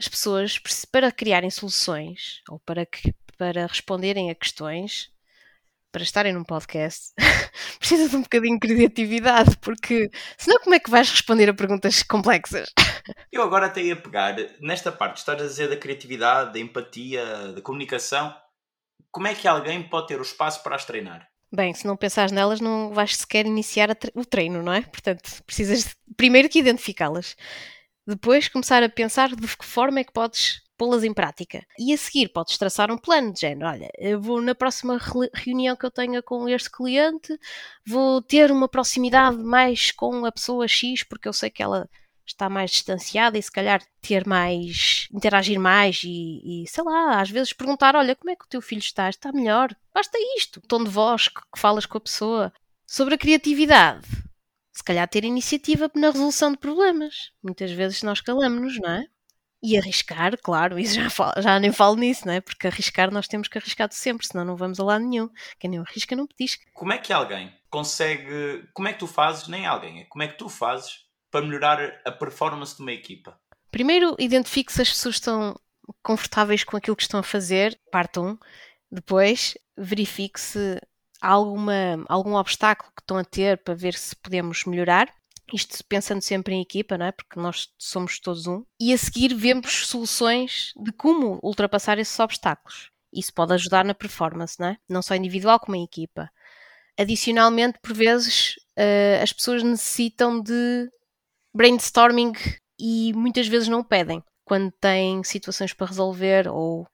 As 0.00 0.08
pessoas, 0.08 0.58
para 0.90 1.12
criarem 1.12 1.50
soluções 1.50 2.40
ou 2.48 2.58
para 2.58 2.88
para 3.36 3.66
responderem 3.66 4.30
a 4.30 4.34
questões, 4.34 5.10
para 5.92 6.02
estarem 6.02 6.32
num 6.32 6.44
podcast, 6.44 7.12
precisa 7.78 8.08
de 8.08 8.16
um 8.16 8.22
bocadinho 8.22 8.58
de 8.58 8.66
criatividade, 8.66 9.58
porque 9.58 10.10
senão 10.38 10.58
como 10.60 10.74
é 10.74 10.78
que 10.78 10.90
vais 10.90 11.10
responder 11.10 11.50
a 11.50 11.54
perguntas 11.54 12.02
complexas? 12.02 12.70
Eu 13.30 13.42
agora 13.42 13.66
até 13.66 13.82
ia 13.82 13.96
pegar 13.96 14.36
nesta 14.60 14.90
parte, 14.90 15.18
estás 15.18 15.40
a 15.40 15.46
dizer 15.46 15.68
da 15.68 15.76
criatividade, 15.76 16.52
da 16.52 16.58
empatia, 16.58 17.52
da 17.52 17.60
comunicação, 17.60 18.34
como 19.10 19.26
é 19.26 19.34
que 19.34 19.48
alguém 19.48 19.82
pode 19.82 20.08
ter 20.08 20.18
o 20.18 20.22
espaço 20.22 20.62
para 20.62 20.76
as 20.76 20.84
treinar? 20.84 21.28
Bem, 21.52 21.74
se 21.74 21.86
não 21.86 21.96
pensares 21.96 22.30
nelas, 22.32 22.60
não 22.60 22.94
vais 22.94 23.16
sequer 23.16 23.44
iniciar 23.44 23.90
o 24.14 24.24
treino, 24.24 24.62
não 24.62 24.72
é? 24.72 24.82
Portanto, 24.82 25.42
precisas 25.44 25.94
primeiro 26.16 26.48
que 26.48 26.58
identificá-las. 26.58 27.36
Depois 28.10 28.48
começar 28.48 28.82
a 28.82 28.88
pensar 28.88 29.36
de 29.36 29.56
que 29.56 29.64
forma 29.64 30.00
é 30.00 30.04
que 30.04 30.12
podes 30.12 30.62
pô-las 30.76 31.04
em 31.04 31.14
prática. 31.14 31.64
E 31.78 31.92
a 31.92 31.96
seguir 31.96 32.28
podes 32.30 32.58
traçar 32.58 32.90
um 32.90 32.98
plano 32.98 33.32
de 33.32 33.40
género. 33.42 33.70
Olha, 33.70 33.88
eu 33.96 34.20
vou 34.20 34.42
na 34.42 34.52
próxima 34.52 34.98
reunião 35.32 35.76
que 35.76 35.86
eu 35.86 35.92
tenha 35.92 36.20
com 36.20 36.48
este 36.48 36.68
cliente, 36.68 37.38
vou 37.86 38.20
ter 38.20 38.50
uma 38.50 38.68
proximidade 38.68 39.36
mais 39.36 39.92
com 39.92 40.26
a 40.26 40.32
pessoa 40.32 40.66
X, 40.66 41.04
porque 41.04 41.28
eu 41.28 41.32
sei 41.32 41.50
que 41.50 41.62
ela 41.62 41.88
está 42.26 42.48
mais 42.48 42.72
distanciada 42.72 43.38
e 43.38 43.42
se 43.42 43.52
calhar 43.52 43.80
ter 44.02 44.26
mais, 44.26 45.06
interagir 45.12 45.60
mais 45.60 46.02
e, 46.04 46.64
e, 46.64 46.66
sei 46.66 46.82
lá, 46.82 47.20
às 47.20 47.30
vezes 47.30 47.52
perguntar, 47.52 47.94
olha, 47.94 48.16
como 48.16 48.30
é 48.30 48.34
que 48.34 48.44
o 48.44 48.48
teu 48.48 48.60
filho 48.60 48.80
está? 48.80 49.08
Está 49.08 49.30
melhor? 49.30 49.72
Basta 49.94 50.18
isto, 50.36 50.56
o 50.56 50.66
tom 50.66 50.82
de 50.82 50.90
voz 50.90 51.28
que, 51.28 51.40
que 51.40 51.60
falas 51.60 51.86
com 51.86 51.98
a 51.98 52.00
pessoa. 52.00 52.52
Sobre 52.84 53.14
a 53.14 53.18
criatividade, 53.18 54.04
se 54.80 54.84
calhar 54.84 55.06
ter 55.06 55.24
iniciativa 55.24 55.90
na 55.94 56.10
resolução 56.10 56.52
de 56.52 56.56
problemas. 56.56 57.32
Muitas 57.42 57.70
vezes 57.70 58.02
nós 58.02 58.22
calamos-nos, 58.22 58.78
não 58.78 58.90
é? 58.90 59.04
E 59.62 59.76
arriscar, 59.76 60.38
claro, 60.42 60.78
isso 60.80 60.94
já, 60.94 61.10
falo, 61.10 61.34
já 61.36 61.60
nem 61.60 61.70
falo 61.70 61.96
nisso, 61.96 62.26
não 62.26 62.32
é? 62.32 62.40
Porque 62.40 62.66
arriscar 62.66 63.12
nós 63.12 63.28
temos 63.28 63.46
que 63.46 63.58
arriscar 63.58 63.92
sempre, 63.92 64.26
senão 64.26 64.42
não 64.42 64.56
vamos 64.56 64.80
a 64.80 64.84
lado 64.84 65.04
nenhum. 65.04 65.28
Quem 65.58 65.70
não 65.70 65.82
arrisca 65.82 66.16
não 66.16 66.26
petisca. 66.26 66.64
Como 66.72 66.94
é 66.94 66.98
que 66.98 67.12
alguém 67.12 67.54
consegue. 67.68 68.66
Como 68.72 68.88
é 68.88 68.94
que 68.94 69.00
tu 69.00 69.06
fazes, 69.06 69.48
nem 69.48 69.66
alguém, 69.66 70.00
é 70.00 70.04
como 70.06 70.22
é 70.22 70.28
que 70.28 70.38
tu 70.38 70.48
fazes 70.48 71.04
para 71.30 71.44
melhorar 71.44 72.00
a 72.06 72.10
performance 72.10 72.74
de 72.74 72.80
uma 72.80 72.92
equipa? 72.92 73.38
Primeiro, 73.70 74.16
identifique 74.18 74.72
se 74.72 74.80
as 74.80 74.88
pessoas 74.88 75.16
estão 75.16 75.60
confortáveis 76.02 76.64
com 76.64 76.78
aquilo 76.78 76.96
que 76.96 77.02
estão 77.02 77.20
a 77.20 77.22
fazer, 77.22 77.78
parte 77.92 78.18
1. 78.18 78.26
Um. 78.26 78.38
Depois, 78.90 79.58
verifique 79.76 80.40
se 80.40 80.80
alguma, 81.20 82.04
algum 82.08 82.34
obstáculo 82.34 82.92
que 82.94 83.02
estão 83.02 83.16
a 83.16 83.24
ter 83.24 83.62
para 83.62 83.74
ver 83.74 83.94
se 83.94 84.14
podemos 84.16 84.64
melhorar. 84.64 85.12
Isto 85.52 85.84
pensando 85.88 86.22
sempre 86.22 86.54
em 86.54 86.62
equipa, 86.62 86.96
não 86.96 87.06
é? 87.06 87.12
Porque 87.12 87.38
nós 87.38 87.68
somos 87.76 88.20
todos 88.20 88.46
um. 88.46 88.64
E 88.80 88.92
a 88.92 88.98
seguir 88.98 89.34
vemos 89.34 89.88
soluções 89.88 90.72
de 90.76 90.92
como 90.92 91.40
ultrapassar 91.42 91.98
esses 91.98 92.18
obstáculos. 92.20 92.90
Isso 93.12 93.34
pode 93.34 93.52
ajudar 93.54 93.84
na 93.84 93.94
performance, 93.94 94.58
não 94.60 94.68
é? 94.68 94.76
Não 94.88 95.02
só 95.02 95.14
individual 95.14 95.58
como 95.58 95.76
em 95.76 95.82
equipa. 95.82 96.30
Adicionalmente, 96.98 97.78
por 97.82 97.92
vezes, 97.94 98.54
uh, 98.78 99.22
as 99.22 99.32
pessoas 99.32 99.62
necessitam 99.62 100.40
de 100.40 100.88
brainstorming 101.54 102.32
e 102.78 103.12
muitas 103.14 103.48
vezes 103.48 103.68
não 103.68 103.80
o 103.80 103.84
pedem. 103.84 104.22
Quando 104.44 104.70
têm 104.80 105.22
situações 105.24 105.72
para 105.72 105.88
resolver 105.88 106.48
ou 106.48 106.86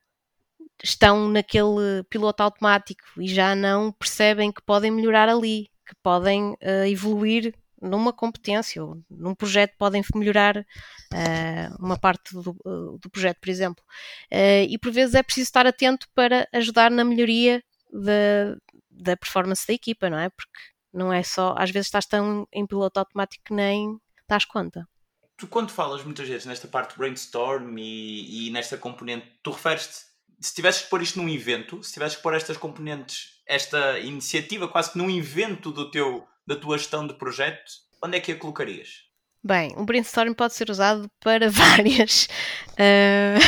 estão 0.83 1.29
naquele 1.29 2.03
piloto 2.11 2.43
automático 2.43 3.05
e 3.19 3.29
já 3.29 3.55
não 3.55 3.93
percebem 3.93 4.53
que 4.53 4.63
podem 4.63 4.91
melhorar 4.91 5.29
ali, 5.29 5.69
que 5.87 5.95
podem 6.03 6.53
uh, 6.53 6.87
evoluir 6.87 7.55
numa 7.81 8.13
competência 8.13 8.83
ou 8.83 9.01
num 9.11 9.35
projeto 9.35 9.75
podem 9.79 10.03
melhorar 10.15 10.57
uh, 10.59 11.77
uma 11.79 11.99
parte 11.99 12.35
do, 12.35 12.51
uh, 12.65 12.99
do, 12.99 13.11
projeto, 13.11 13.39
por 13.41 13.49
exemplo. 13.49 13.85
Uh, 14.33 14.67
e 14.69 14.79
por 14.79 14.91
vezes 14.93 15.15
é 15.15 15.23
preciso 15.23 15.47
estar 15.47 15.67
atento 15.67 16.07
para 16.15 16.49
ajudar 16.53 16.91
na 16.91 17.05
melhoria 17.05 17.63
da, 17.93 18.57
da 18.91 19.17
performance 19.17 19.67
da 19.67 19.75
equipa, 19.75 20.11
não 20.11 20.19
é? 20.19 20.29
Porque 20.31 20.59
Não 20.93 21.13
é 21.13 21.23
só, 21.23 21.55
às 21.59 21.71
vezes 21.71 21.87
estás 21.87 22.07
tão 22.07 22.47
em 22.53 22.67
piloto 22.67 22.99
automático 22.99 23.45
que 23.45 23.55
nem 23.55 23.99
dás 24.29 24.45
conta. 24.45 24.89
Tu, 25.37 25.47
quando 25.47 25.71
falas 25.71 26.03
muitas 26.03 26.27
vezes 26.27 26.47
nesta 26.47 26.67
parte 26.67 26.97
brainstorm 26.97 27.77
e, 27.79 28.49
e 28.49 28.51
nesta 28.51 28.79
componente, 28.79 29.31
tu 29.43 29.51
referes-te, 29.51 30.07
se 30.41 30.55
tivesses 30.55 30.83
que 30.83 30.91
pôr 30.91 31.03
isto 31.03 31.21
num 31.21 31.29
evento, 31.29 31.83
se 31.83 31.93
tivesses 31.93 32.17
que 32.17 32.23
pôr 32.23 32.35
estas 32.35 32.57
componentes, 32.57 33.41
esta 33.47 33.99
iniciativa 34.01 34.69
quase 34.69 34.93
que 34.93 34.99
num 34.99 35.11
evento 35.11 35.71
do 35.71 35.91
teu, 35.91 36.27
da 36.47 36.57
tua 36.57 36.79
gestão 36.79 37.07
de 37.07 37.15
projeto, 37.15 37.65
onde 38.03 38.19
é 38.19 38.21
que 38.21 38.33
a 38.33 38.39
colocarias? 38.39 39.07
Bem, 39.43 39.73
um 39.77 39.85
brainstorm 39.85 40.35
pode 40.35 40.55
ser 40.55 40.71
usado 40.71 41.09
para 41.21 41.49
várias 41.51 42.29
uh, 42.73 43.39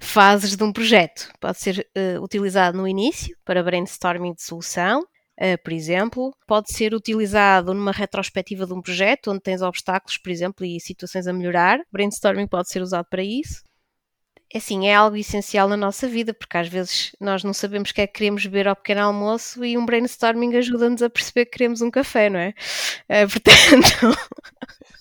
fases 0.00 0.56
de 0.56 0.64
um 0.64 0.72
projeto. 0.72 1.30
Pode 1.40 1.60
ser 1.60 1.86
uh, 1.96 2.20
utilizado 2.20 2.76
no 2.76 2.88
início, 2.88 3.36
para 3.44 3.62
brainstorming 3.62 4.34
de 4.34 4.42
solução, 4.42 5.02
uh, 5.02 5.62
por 5.62 5.72
exemplo. 5.72 6.36
Pode 6.44 6.72
ser 6.72 6.92
utilizado 6.92 7.72
numa 7.72 7.92
retrospectiva 7.92 8.66
de 8.66 8.72
um 8.72 8.82
projeto, 8.82 9.30
onde 9.30 9.42
tens 9.42 9.62
obstáculos, 9.62 10.18
por 10.18 10.30
exemplo, 10.30 10.66
e 10.66 10.80
situações 10.80 11.28
a 11.28 11.32
melhorar. 11.32 11.78
Brainstorming 11.92 12.48
pode 12.48 12.68
ser 12.68 12.82
usado 12.82 13.06
para 13.08 13.22
isso. 13.22 13.62
É 14.52 14.58
assim, 14.58 14.86
é 14.86 14.94
algo 14.94 15.16
essencial 15.16 15.68
na 15.68 15.76
nossa 15.76 16.06
vida, 16.06 16.32
porque 16.32 16.56
às 16.56 16.68
vezes 16.68 17.12
nós 17.20 17.42
não 17.42 17.52
sabemos 17.52 17.90
o 17.90 17.94
que 17.94 18.00
é 18.00 18.06
que 18.06 18.12
queremos 18.12 18.46
beber 18.46 18.68
ao 18.68 18.76
pequeno 18.76 19.02
almoço 19.02 19.64
e 19.64 19.76
um 19.76 19.84
brainstorming 19.84 20.56
ajuda-nos 20.56 21.02
a 21.02 21.10
perceber 21.10 21.46
que 21.46 21.52
queremos 21.52 21.80
um 21.80 21.90
café, 21.90 22.30
não 22.30 22.38
é? 22.38 22.54
portanto. 23.26 24.16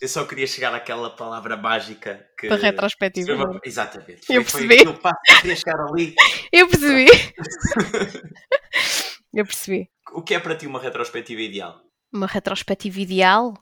Eu 0.01 0.09
só 0.09 0.25
queria 0.25 0.47
chegar 0.47 0.73
àquela 0.73 1.09
palavra 1.09 1.55
mágica 1.55 2.27
que. 2.37 2.47
Para 2.47 2.61
retrospectiva. 2.61 3.59
Exatamente. 3.63 4.25
Foi, 4.25 4.37
eu 4.37 4.43
percebi. 4.43 4.83
Foi 4.83 4.87
eu 4.87 4.99
queria 5.41 5.55
chegar 5.55 5.79
ali. 5.79 6.15
Eu 6.51 6.67
percebi. 6.67 7.05
eu 9.33 9.45
percebi. 9.45 9.89
O 10.11 10.21
que 10.21 10.33
é 10.33 10.39
para 10.39 10.55
ti 10.55 10.67
uma 10.67 10.79
retrospectiva 10.79 11.41
ideal? 11.41 11.81
Uma 12.11 12.27
retrospectiva 12.27 12.99
ideal 12.99 13.53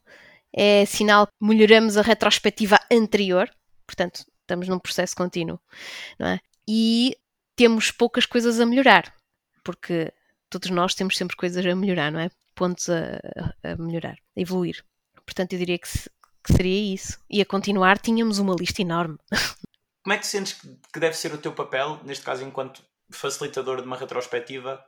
é 0.56 0.86
sinal 0.86 1.28
que 1.28 1.34
melhoramos 1.42 1.98
a 1.98 2.02
retrospectiva 2.02 2.80
anterior, 2.92 3.50
portanto, 3.86 4.24
estamos 4.52 4.68
num 4.68 4.80
processo 4.80 5.16
contínuo, 5.16 5.60
não 6.20 6.28
é? 6.28 6.40
E 6.68 7.18
temos 7.56 7.92
poucas 7.92 8.26
coisas 8.26 8.60
a 8.60 8.66
melhorar, 8.66 9.14
porque 9.64 10.14
todos 10.50 10.70
nós 10.70 10.94
temos 10.94 11.18
sempre 11.18 11.36
coisas 11.36 11.66
a 11.66 11.76
melhorar, 11.76 12.12
não 12.12 12.20
é? 12.20 12.30
Pontos 12.54 12.90
a, 12.90 13.20
a 13.64 13.76
melhorar, 13.78 14.18
a 14.36 14.42
evoluir. 14.42 14.84
Portanto, 15.26 15.54
eu 15.54 15.60
diria 15.60 15.80
que, 15.80 15.88
que 15.88 16.54
seria 16.54 16.94
isso. 16.94 17.20
E 17.30 17.42
a 17.42 17.46
continuar 17.46 17.98
tínhamos 17.98 18.40
uma 18.40 18.56
lista 18.56 18.82
enorme. 18.82 19.18
Como 20.04 20.14
é 20.14 20.18
que 20.18 20.28
sentes 20.28 20.60
que 20.92 21.00
deve 21.00 21.16
ser 21.16 21.34
o 21.34 21.38
teu 21.38 21.54
papel, 21.54 22.00
neste 22.04 22.26
caso 22.26 22.44
enquanto 22.44 22.84
facilitador 23.12 23.82
de 23.82 23.88
uma 23.88 23.98
retrospectiva? 23.98 24.84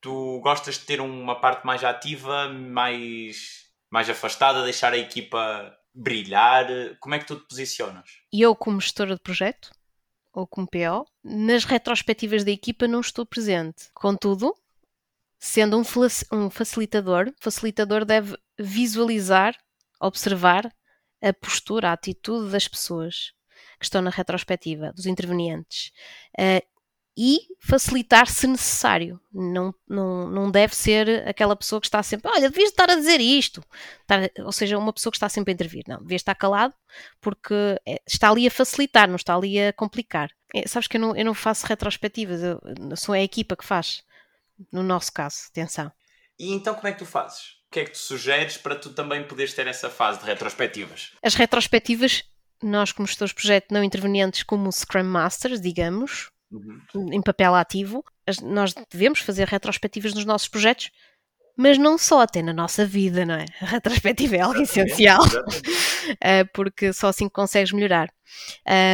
Tu 0.00 0.40
gostas 0.40 0.76
de 0.76 0.84
ter 0.84 1.00
uma 1.00 1.40
parte 1.40 1.66
mais 1.66 1.82
ativa, 1.82 2.48
mais, 2.48 3.66
mais 3.90 4.08
afastada, 4.08 4.62
deixar 4.62 4.92
a 4.92 4.98
equipa 4.98 5.76
brilhar? 5.94 6.66
Como 7.00 7.14
é 7.14 7.18
que 7.18 7.26
tu 7.26 7.36
te 7.36 7.48
posicionas? 7.48 8.20
Eu, 8.32 8.54
como 8.54 8.80
gestora 8.80 9.14
de 9.14 9.20
projeto, 9.20 9.70
ou 10.32 10.46
como 10.46 10.68
PO, 10.68 11.06
nas 11.22 11.64
retrospectivas 11.64 12.44
da 12.44 12.50
equipa 12.50 12.86
não 12.86 13.00
estou 13.00 13.26
presente. 13.26 13.90
Contudo, 13.92 14.54
sendo 15.38 15.78
um, 15.78 15.82
um 16.32 16.50
facilitador, 16.50 17.32
facilitador 17.40 18.04
deve 18.04 18.36
visualizar, 18.58 19.56
observar 20.00 20.72
a 21.22 21.32
postura, 21.32 21.90
a 21.90 21.92
atitude 21.92 22.50
das 22.50 22.68
pessoas 22.68 23.32
que 23.78 23.84
estão 23.84 24.00
na 24.00 24.10
retrospectiva, 24.10 24.92
dos 24.92 25.06
intervenientes, 25.06 25.92
uh, 26.38 26.66
e 27.22 27.40
facilitar 27.60 28.26
se 28.26 28.46
necessário. 28.46 29.20
Não, 29.30 29.74
não, 29.86 30.26
não 30.30 30.50
deve 30.50 30.74
ser 30.74 31.28
aquela 31.28 31.54
pessoa 31.54 31.78
que 31.78 31.86
está 31.86 32.02
sempre, 32.02 32.30
olha, 32.30 32.48
devias 32.48 32.70
estar 32.70 32.90
a 32.90 32.94
dizer 32.94 33.20
isto. 33.20 33.62
ou 34.42 34.50
seja, 34.50 34.78
uma 34.78 34.90
pessoa 34.90 35.10
que 35.10 35.18
está 35.18 35.28
sempre 35.28 35.52
a 35.52 35.54
intervir. 35.54 35.84
Não, 35.86 36.00
devia 36.00 36.16
estar 36.16 36.34
calado 36.34 36.72
porque 37.20 37.54
é, 37.86 38.00
está 38.06 38.30
ali 38.30 38.46
a 38.46 38.50
facilitar, 38.50 39.06
não 39.06 39.16
está 39.16 39.34
ali 39.34 39.60
a 39.60 39.70
complicar. 39.70 40.30
É, 40.54 40.66
sabes 40.66 40.88
que 40.88 40.96
eu 40.96 41.00
não, 41.02 41.14
eu 41.14 41.24
não 41.26 41.34
faço 41.34 41.66
retrospectivas, 41.66 42.42
eu, 42.42 42.58
sou 42.96 43.14
a 43.14 43.20
equipa 43.20 43.54
que 43.54 43.66
faz. 43.66 44.02
No 44.72 44.82
nosso 44.82 45.12
caso, 45.12 45.36
atenção. 45.50 45.92
E 46.38 46.52
então 46.54 46.74
como 46.74 46.88
é 46.88 46.92
que 46.92 47.00
tu 47.00 47.06
fazes? 47.06 47.60
o 47.66 47.72
que 47.72 47.80
é 47.80 47.84
que 47.84 47.92
tu 47.92 47.98
sugeres 47.98 48.56
para 48.56 48.74
tu 48.74 48.92
também 48.92 49.22
poderes 49.22 49.54
ter 49.54 49.66
essa 49.66 49.88
fase 49.88 50.18
de 50.18 50.26
retrospectivas? 50.26 51.12
As 51.22 51.34
retrospectivas, 51.34 52.24
nós 52.60 52.90
como 52.90 53.06
gestores 53.06 53.30
de 53.30 53.36
projeto 53.36 53.70
não 53.70 53.84
intervenientes 53.84 54.42
como 54.42 54.72
Scrum 54.72 55.04
Masters, 55.04 55.60
digamos, 55.60 56.30
uhum. 56.50 57.12
em 57.12 57.22
papel 57.22 57.54
ativo, 57.54 58.04
nós 58.42 58.74
devemos 58.90 59.20
fazer 59.20 59.46
retrospectivas 59.46 60.14
nos 60.14 60.24
nossos 60.24 60.48
projetos, 60.48 60.90
mas 61.56 61.76
não 61.76 61.98
só, 61.98 62.22
até 62.22 62.42
na 62.42 62.52
nossa 62.52 62.86
vida, 62.86 63.26
não 63.26 63.34
é? 63.34 63.44
A 63.60 63.66
retrospectiva 63.66 64.36
é 64.36 64.40
algo 64.40 64.60
essencial, 64.60 65.22
eh, 66.20 66.44
porque 66.54 66.92
só 66.92 67.08
assim 67.08 67.28
consegues 67.28 67.72
melhorar. 67.72 68.08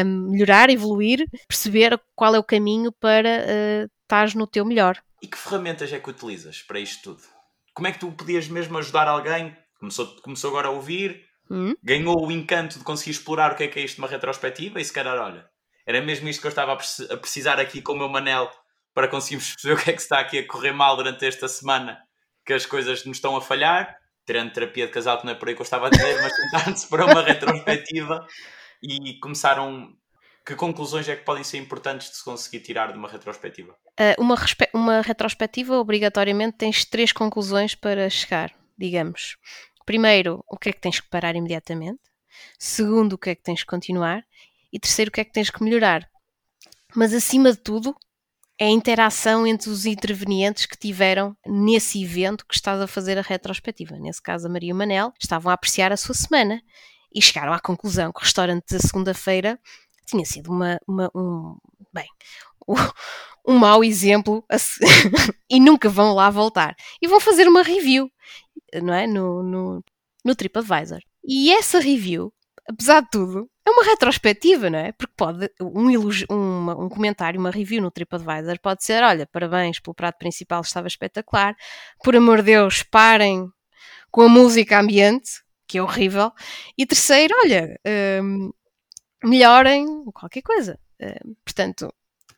melhorar, 0.05 0.71
evoluir, 0.71 1.25
perceber 1.47 2.01
qual 2.15 2.35
é 2.35 2.39
o 2.39 2.45
caminho 2.45 2.91
para 2.93 3.29
uh, 3.29 3.91
estar 4.03 4.35
no 4.35 4.47
teu 4.47 4.65
melhor. 4.65 5.01
E 5.23 5.29
que 5.29 5.39
ferramentas 5.39 5.93
é 5.93 6.01
que 6.01 6.11
utilizas 6.11 6.63
para 6.63 6.81
isto 6.81 7.15
tudo? 7.15 7.37
como 7.77 7.87
é 7.87 7.93
que 7.93 7.99
tu 8.01 8.11
podias 8.11 8.49
mesmo 8.49 8.79
ajudar 8.79 9.07
alguém? 9.07 9.55
Começou, 9.79 10.07
começou 10.23 10.49
agora 10.49 10.69
a 10.69 10.71
ouvir, 10.71 11.23
hum? 11.51 11.75
ganhou 11.83 12.27
o 12.27 12.33
encanto 12.33 12.79
de 12.79 12.85
conseguir 12.85 13.11
explorar 13.11 13.53
o 13.53 13.55
que 13.55 13.65
é 13.65 13.69
que 13.69 13.79
é 13.79 13.85
isto, 13.85 13.99
uma 13.99 14.09
retrospectiva, 14.09 14.81
e 14.81 14.85
se 14.85 14.93
calhar, 14.93 15.19
olha, 15.19 15.47
era 15.87 16.03
mesmo 16.03 16.29
isto 16.29 16.41
que 16.41 16.47
eu 16.47 16.51
estava 16.51 16.73
a 16.73 17.17
precisar 17.17 17.61
aqui 17.61 17.81
com 17.81 17.93
o 17.93 17.99
meu 17.99 18.09
Manel 18.09 18.51
para 18.93 19.09
conseguirmos 19.09 19.53
perceber 19.55 19.75
o 19.75 19.85
que 19.85 19.91
é 19.91 19.93
que 19.93 20.03
está 20.03 20.19
aqui 20.19 20.39
a 20.39 20.47
correr 20.47 20.73
mal 20.73 20.97
durante 20.97 21.25
esta 21.25 21.47
semana, 21.47 21.99
que 22.45 22.53
as 22.53 22.67
coisas 22.67 23.05
nos 23.05 23.19
estão 23.19 23.37
a 23.37 23.41
falhar, 23.41 23.97
tirando 24.27 24.53
terapia 24.53 24.87
de 24.87 24.93
casal, 24.93 25.19
que 25.19 25.27
não 25.27 25.33
é 25.33 25.37
por 25.37 25.49
aí 25.49 25.55
que 25.55 25.61
eu 25.61 25.65
estava 25.65 25.87
a 25.87 25.91
dizer, 25.91 26.21
mas 26.21 26.33
tentar-se 26.35 26.89
para 26.91 27.07
uma 27.07 27.23
retrospectiva 27.23 28.27
e 28.83 29.19
começaram 29.21 29.97
que 30.45 30.55
conclusões 30.55 31.09
é 31.09 31.17
que 31.17 31.25
podem 31.25 31.43
ser 31.43 31.59
importantes 31.59 32.09
de 32.09 32.17
se 32.17 32.25
conseguir 32.25 32.61
tirar 32.61 32.93
de 32.93 32.99
uma 32.99 33.09
retrospectiva? 33.09 33.73
Uh, 33.99 34.23
uma, 34.23 34.37
uma 34.73 35.01
retrospectiva, 35.01 35.77
obrigatoriamente, 35.77 36.57
tens 36.57 36.85
três 36.85 37.11
conclusões 37.11 37.75
para 37.75 38.09
chegar, 38.09 38.53
digamos. 38.79 39.37
Primeiro, 39.85 40.45
o 40.49 40.57
que 40.57 40.69
é 40.69 40.73
que 40.73 40.81
tens 40.81 41.01
que 41.01 41.09
parar 41.09 41.35
imediatamente. 41.35 42.01
Segundo, 42.59 43.15
o 43.15 43.19
que 43.19 43.31
é 43.31 43.35
que 43.35 43.43
tens 43.43 43.61
que 43.61 43.67
continuar. 43.67 44.23
E 44.73 44.79
terceiro, 44.79 45.09
o 45.09 45.13
que 45.13 45.21
é 45.21 45.25
que 45.25 45.33
tens 45.33 45.51
que 45.51 45.63
melhorar. 45.63 46.09
Mas, 46.95 47.13
acima 47.13 47.51
de 47.53 47.59
tudo, 47.59 47.95
é 48.59 48.67
a 48.67 48.71
interação 48.71 49.47
entre 49.47 49.69
os 49.69 49.85
intervenientes 49.85 50.67
que 50.67 50.79
tiveram 50.79 51.37
nesse 51.47 52.03
evento 52.03 52.47
que 52.47 52.55
estás 52.55 52.81
a 52.81 52.87
fazer 52.87 53.19
a 53.19 53.23
retrospectiva. 53.23 53.97
Nesse 53.99 54.23
caso, 54.23 54.47
a 54.47 54.51
Maria 54.51 54.71
e 54.71 54.73
o 54.73 54.77
Manel 54.77 55.13
estavam 55.21 55.51
a 55.51 55.55
apreciar 55.55 55.93
a 55.93 55.97
sua 55.97 56.15
semana 56.15 56.63
e 57.15 57.21
chegaram 57.21 57.53
à 57.53 57.61
conclusão 57.61 58.13
que 58.13 58.21
o 58.21 58.23
restaurante 58.23 58.65
da 58.71 58.79
segunda-feira 58.79 59.59
tinha 60.07 60.25
sido 60.25 60.51
uma, 60.51 60.79
uma 60.89 61.11
um, 61.15 61.57
bem, 61.93 62.07
um 63.47 63.59
mau 63.59 63.85
exemplo 63.85 64.45
e 65.51 65.61
nunca 65.61 65.89
vão 65.89 66.15
lá 66.15 66.31
voltar. 66.31 66.75
E 67.03 67.07
vão 67.07 67.21
fazer 67.21 67.47
uma 67.47 67.63
review, 67.63 68.11
não 68.83 68.95
é? 68.95 69.07
No, 69.07 69.43
no, 69.43 69.85
no 70.25 70.35
TripAdvisor. 70.35 71.01
E 71.25 71.53
essa 71.53 71.79
review, 71.79 72.33
apesar 72.69 73.03
de 73.03 73.11
tudo, 73.11 73.51
é 73.67 73.71
uma 73.71 73.85
retrospectiva, 73.85 74.71
não 74.71 74.79
é? 74.79 74.93
Porque 74.93 75.13
pode, 75.17 75.51
um, 75.61 75.89
um, 76.31 76.85
um 76.85 76.89
comentário, 76.89 77.41
uma 77.41 77.51
review 77.51 77.83
no 77.83 77.91
TripAdvisor 77.91 78.61
pode 78.61 78.85
ser, 78.85 79.03
olha, 79.03 79.27
parabéns 79.27 79.81
pelo 79.81 79.95
prato 79.95 80.19
principal, 80.19 80.61
estava 80.61 80.87
espetacular. 80.87 81.57
Por 82.03 82.15
amor 82.15 82.39
de 82.39 82.45
Deus, 82.45 82.83
parem 82.83 83.49
com 84.11 84.23
a 84.23 84.29
música 84.29 84.79
ambiente, 84.79 85.43
que 85.67 85.79
é 85.79 85.83
horrível. 85.83 86.33
E 86.79 86.87
terceiro, 86.87 87.35
olha, 87.45 87.79
hum, 88.23 88.53
melhorem 89.25 90.05
qualquer 90.13 90.43
coisa. 90.43 90.79
Uh, 91.01 91.37
portanto, 91.45 91.93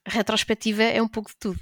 a 0.04 0.11
retrospectiva 0.11 0.82
é 0.82 1.00
um 1.02 1.08
pouco 1.08 1.30
de 1.30 1.37
tudo. 1.37 1.61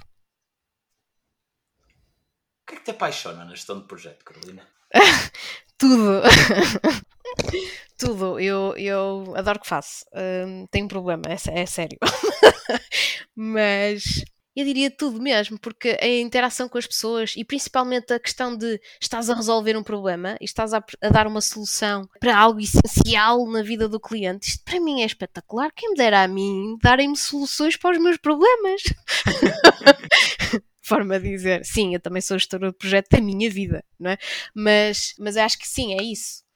O 2.63 2.67
que 2.67 2.75
é 2.75 2.77
que 2.77 2.83
te 2.83 2.91
apaixona 2.91 3.45
na 3.45 3.51
gestão 3.51 3.79
de 3.79 3.87
projeto, 3.87 4.23
Carolina? 4.25 4.67
tudo. 5.77 6.21
tudo. 7.97 8.39
Eu, 8.39 8.75
eu 8.77 9.33
adoro 9.35 9.57
o 9.57 9.61
que 9.61 9.67
faço. 9.67 10.05
Uh, 10.13 10.67
tenho 10.69 10.85
um 10.85 10.89
problema, 10.89 11.23
é, 11.27 11.61
é 11.61 11.65
sério. 11.65 11.97
Mas 13.35 14.23
eu 14.57 14.65
diria 14.65 14.89
tudo 14.89 15.21
mesmo, 15.21 15.59
porque 15.59 15.99
a 16.01 16.07
interação 16.07 16.67
com 16.67 16.79
as 16.79 16.87
pessoas 16.87 17.35
e 17.37 17.45
principalmente 17.45 18.11
a 18.11 18.19
questão 18.19 18.57
de 18.57 18.81
estás 18.99 19.29
a 19.29 19.35
resolver 19.35 19.77
um 19.77 19.83
problema 19.83 20.35
e 20.41 20.45
estás 20.45 20.73
a, 20.73 20.83
a 20.99 21.09
dar 21.09 21.27
uma 21.27 21.41
solução 21.41 22.09
para 22.19 22.35
algo 22.35 22.59
essencial 22.59 23.47
na 23.51 23.61
vida 23.61 23.87
do 23.87 23.99
cliente, 23.99 24.47
isto 24.47 24.63
para 24.65 24.79
mim 24.79 25.03
é 25.03 25.05
espetacular. 25.05 25.71
Quem 25.75 25.91
me 25.91 25.95
dera 25.95 26.23
a 26.23 26.27
mim 26.27 26.75
darem-me 26.81 27.15
soluções 27.15 27.77
para 27.77 27.91
os 27.91 28.03
meus 28.03 28.17
problemas. 28.17 28.81
Forma 30.81 31.19
de 31.19 31.29
dizer, 31.29 31.63
sim, 31.63 31.93
eu 31.93 31.99
também 31.99 32.23
sou 32.23 32.39
gestora 32.39 32.71
de 32.71 32.77
projeto 32.77 33.09
da 33.11 33.21
minha 33.21 33.51
vida, 33.51 33.83
não 33.99 34.09
é? 34.09 34.17
Mas, 34.55 35.13
mas 35.19 35.37
acho 35.37 35.59
que 35.59 35.67
sim, 35.67 35.93
é 35.93 36.01
isso. 36.01 36.46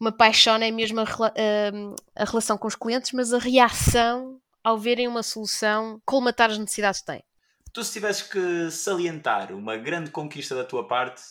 Uma 0.00 0.12
paixão 0.12 0.56
é 0.56 0.70
mesmo 0.70 1.00
a, 1.00 1.04
a, 1.04 2.22
a 2.22 2.24
relação 2.24 2.56
com 2.56 2.68
os 2.68 2.76
clientes, 2.76 3.12
mas 3.12 3.32
a 3.32 3.38
reação 3.38 4.40
ao 4.62 4.78
verem 4.78 5.08
uma 5.08 5.22
solução 5.22 6.00
colmatar 6.04 6.50
as 6.50 6.58
necessidades 6.58 7.00
que 7.00 7.06
têm 7.06 7.24
tu 7.72 7.84
se 7.84 7.92
tivesses 7.92 8.22
que 8.22 8.70
salientar 8.72 9.52
uma 9.52 9.76
grande 9.76 10.10
conquista 10.10 10.52
da 10.52 10.64
tua 10.64 10.88
parte 10.88 11.22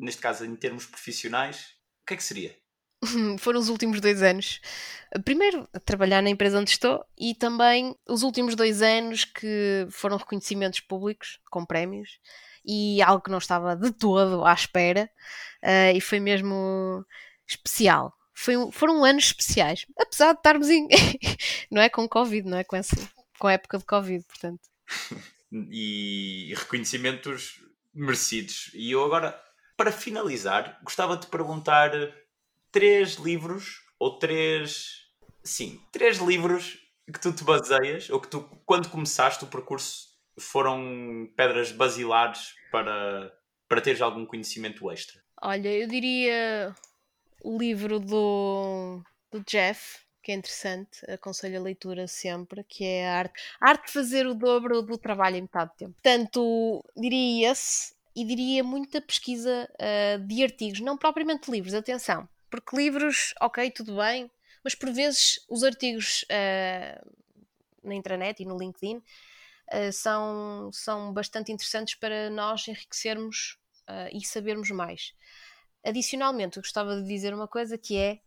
neste 0.00 0.20
caso 0.20 0.44
em 0.44 0.56
termos 0.56 0.86
profissionais, 0.86 1.74
o 2.02 2.06
que 2.06 2.14
é 2.14 2.16
que 2.16 2.24
seria? 2.24 2.56
Foram 3.38 3.60
os 3.60 3.68
últimos 3.68 4.00
dois 4.00 4.22
anos. 4.22 4.60
Primeiro, 5.24 5.68
trabalhar 5.84 6.22
na 6.22 6.30
empresa 6.30 6.58
onde 6.58 6.70
estou 6.70 7.04
e 7.18 7.34
também 7.34 7.94
os 8.08 8.22
últimos 8.22 8.54
dois 8.54 8.80
anos 8.80 9.24
que 9.24 9.86
foram 9.90 10.16
reconhecimentos 10.16 10.80
públicos 10.80 11.38
com 11.50 11.66
prémios 11.66 12.18
e 12.64 13.02
algo 13.02 13.22
que 13.22 13.30
não 13.30 13.38
estava 13.38 13.76
de 13.76 13.90
todo 13.92 14.44
à 14.44 14.52
espera 14.52 15.10
uh, 15.62 15.94
e 15.94 16.00
foi 16.00 16.20
mesmo 16.20 17.04
especial. 17.50 18.14
Foi, 18.34 18.54
foram 18.72 19.04
anos 19.04 19.24
especiais, 19.24 19.86
apesar 19.98 20.32
de 20.32 20.38
estarmos 20.38 20.68
em, 20.68 20.88
não 21.70 21.82
é 21.82 21.88
com 21.88 22.08
Covid, 22.08 22.48
não 22.48 22.58
é 22.58 22.64
com, 22.64 22.76
essa, 22.76 22.96
com 23.38 23.46
a 23.46 23.52
época 23.52 23.78
de 23.78 23.84
Covid, 23.84 24.24
portanto. 24.24 24.60
e 25.52 26.54
reconhecimentos 26.56 27.60
merecidos. 27.92 28.70
E 28.72 28.92
eu 28.92 29.04
agora, 29.04 29.38
para 29.76 29.92
finalizar, 29.92 30.78
gostava 30.82 31.16
de 31.16 31.26
perguntar 31.26 31.90
três 32.70 33.14
livros 33.14 33.82
ou 33.98 34.18
três. 34.18 35.00
Sim, 35.42 35.80
três 35.92 36.18
livros 36.18 36.78
que 37.12 37.20
tu 37.20 37.32
te 37.32 37.42
baseias 37.42 38.08
ou 38.10 38.20
que 38.20 38.28
tu, 38.28 38.42
quando 38.64 38.88
começaste 38.88 39.42
o 39.44 39.48
percurso, 39.48 40.08
foram 40.38 41.28
pedras 41.36 41.72
basilares 41.72 42.54
para, 42.70 43.32
para 43.68 43.80
teres 43.80 44.00
algum 44.00 44.24
conhecimento 44.24 44.90
extra? 44.90 45.20
Olha, 45.42 45.68
eu 45.68 45.88
diria 45.88 46.74
o 47.42 47.58
livro 47.58 47.98
do, 47.98 49.02
do 49.30 49.42
Jeff, 49.44 50.00
que 50.22 50.32
é 50.32 50.34
interessante, 50.34 51.04
aconselho 51.10 51.58
a 51.58 51.62
leitura 51.62 52.06
sempre, 52.06 52.62
que 52.64 52.84
é 52.84 53.08
a 53.08 53.18
arte, 53.18 53.40
a 53.60 53.70
arte 53.70 53.86
de 53.86 53.92
fazer 53.92 54.26
o 54.26 54.34
dobro 54.34 54.82
do 54.82 54.98
trabalho 54.98 55.36
em 55.36 55.42
metade 55.42 55.70
do 55.70 55.76
tempo. 55.76 55.92
Portanto, 55.94 56.84
diria 56.96 57.50
esse 57.50 57.94
e 58.14 58.24
diria 58.24 58.62
muita 58.62 59.00
pesquisa 59.00 59.68
uh, 59.74 60.26
de 60.26 60.42
artigos, 60.42 60.80
não 60.80 60.96
propriamente 60.96 61.50
livros, 61.50 61.74
atenção, 61.74 62.28
porque 62.50 62.76
livros, 62.76 63.34
ok, 63.40 63.70
tudo 63.70 63.96
bem, 63.96 64.30
mas 64.62 64.74
por 64.74 64.92
vezes 64.92 65.44
os 65.48 65.64
artigos 65.64 66.24
uh, 66.24 67.10
na 67.82 67.94
intranet 67.94 68.42
e 68.42 68.46
no 68.46 68.58
LinkedIn 68.58 68.96
uh, 68.96 69.92
são, 69.92 70.70
são 70.72 71.12
bastante 71.12 71.50
interessantes 71.50 71.94
para 71.94 72.28
nós 72.30 72.66
enriquecermos 72.68 73.58
e 74.12 74.24
sabermos 74.24 74.70
mais. 74.70 75.12
Adicionalmente, 75.84 76.56
eu 76.56 76.62
gostava 76.62 77.00
de 77.00 77.06
dizer 77.06 77.32
uma 77.34 77.48
coisa 77.48 77.78
que 77.78 77.96
é 77.96 78.20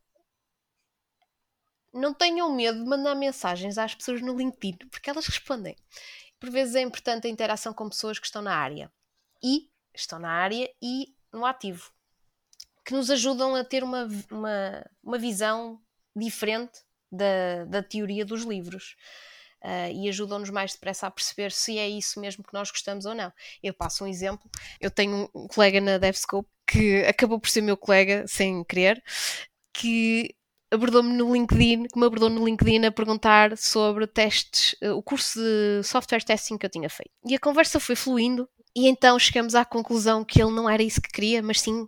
não 1.93 2.13
tenham 2.13 2.51
medo 2.51 2.83
de 2.83 2.89
mandar 2.89 3.13
mensagens 3.13 3.77
às 3.77 3.93
pessoas 3.93 4.21
no 4.21 4.35
LinkedIn, 4.35 4.77
porque 4.89 5.09
elas 5.09 5.27
respondem. 5.27 5.75
Por 6.39 6.49
vezes 6.49 6.75
é 6.75 6.81
importante 6.81 7.27
a 7.27 7.29
interação 7.29 7.73
com 7.73 7.87
pessoas 7.87 8.17
que 8.17 8.25
estão 8.25 8.41
na 8.41 8.55
área 8.55 8.91
e 9.41 9.69
estão 9.93 10.17
na 10.17 10.31
área 10.31 10.69
e 10.81 11.15
no 11.31 11.45
ativo, 11.45 11.91
que 12.83 12.93
nos 12.93 13.11
ajudam 13.11 13.55
a 13.55 13.63
ter 13.63 13.83
uma, 13.83 14.07
uma, 14.31 14.85
uma 15.03 15.17
visão 15.19 15.79
diferente 16.15 16.79
da, 17.11 17.65
da 17.65 17.83
teoria 17.83 18.25
dos 18.25 18.41
livros. 18.41 18.95
Uh, 19.63 19.91
e 19.93 20.09
ajudam-nos 20.09 20.49
mais 20.49 20.73
depressa 20.73 21.07
a 21.07 21.11
perceber 21.11 21.51
se 21.51 21.77
é 21.77 21.87
isso 21.87 22.19
mesmo 22.19 22.43
que 22.43 22.53
nós 22.53 22.69
gostamos 22.69 23.05
ou 23.05 23.15
não. 23.15 23.31
Eu 23.61 23.73
passo 23.73 24.03
um 24.03 24.07
exemplo. 24.07 24.49
Eu 24.79 24.91
tenho 24.91 25.29
um 25.33 25.47
colega 25.47 25.79
na 25.79 25.97
DevScope 25.97 26.49
que 26.67 27.03
acabou 27.05 27.39
por 27.39 27.49
ser 27.49 27.61
meu 27.61 27.77
colega 27.77 28.25
sem 28.27 28.63
querer, 28.65 29.01
que 29.73 30.35
abordou-me 30.69 31.13
no 31.13 31.33
LinkedIn, 31.33 31.83
que 31.85 31.99
me 31.99 32.05
abordou 32.05 32.29
no 32.29 32.43
LinkedIn 32.43 32.85
a 32.85 32.91
perguntar 32.91 33.57
sobre 33.57 34.07
testes, 34.07 34.75
uh, 34.81 34.97
o 34.97 35.03
curso 35.03 35.39
de 35.39 35.83
software 35.83 36.23
testing 36.23 36.57
que 36.57 36.65
eu 36.65 36.69
tinha 36.69 36.89
feito. 36.89 37.11
E 37.25 37.35
a 37.35 37.39
conversa 37.39 37.79
foi 37.79 37.95
fluindo 37.95 38.49
e 38.75 38.87
então 38.87 39.19
chegamos 39.19 39.53
à 39.53 39.63
conclusão 39.63 40.25
que 40.25 40.41
ele 40.41 40.51
não 40.51 40.67
era 40.67 40.81
isso 40.81 41.01
que 41.01 41.11
queria, 41.11 41.43
mas 41.43 41.61
sim. 41.61 41.85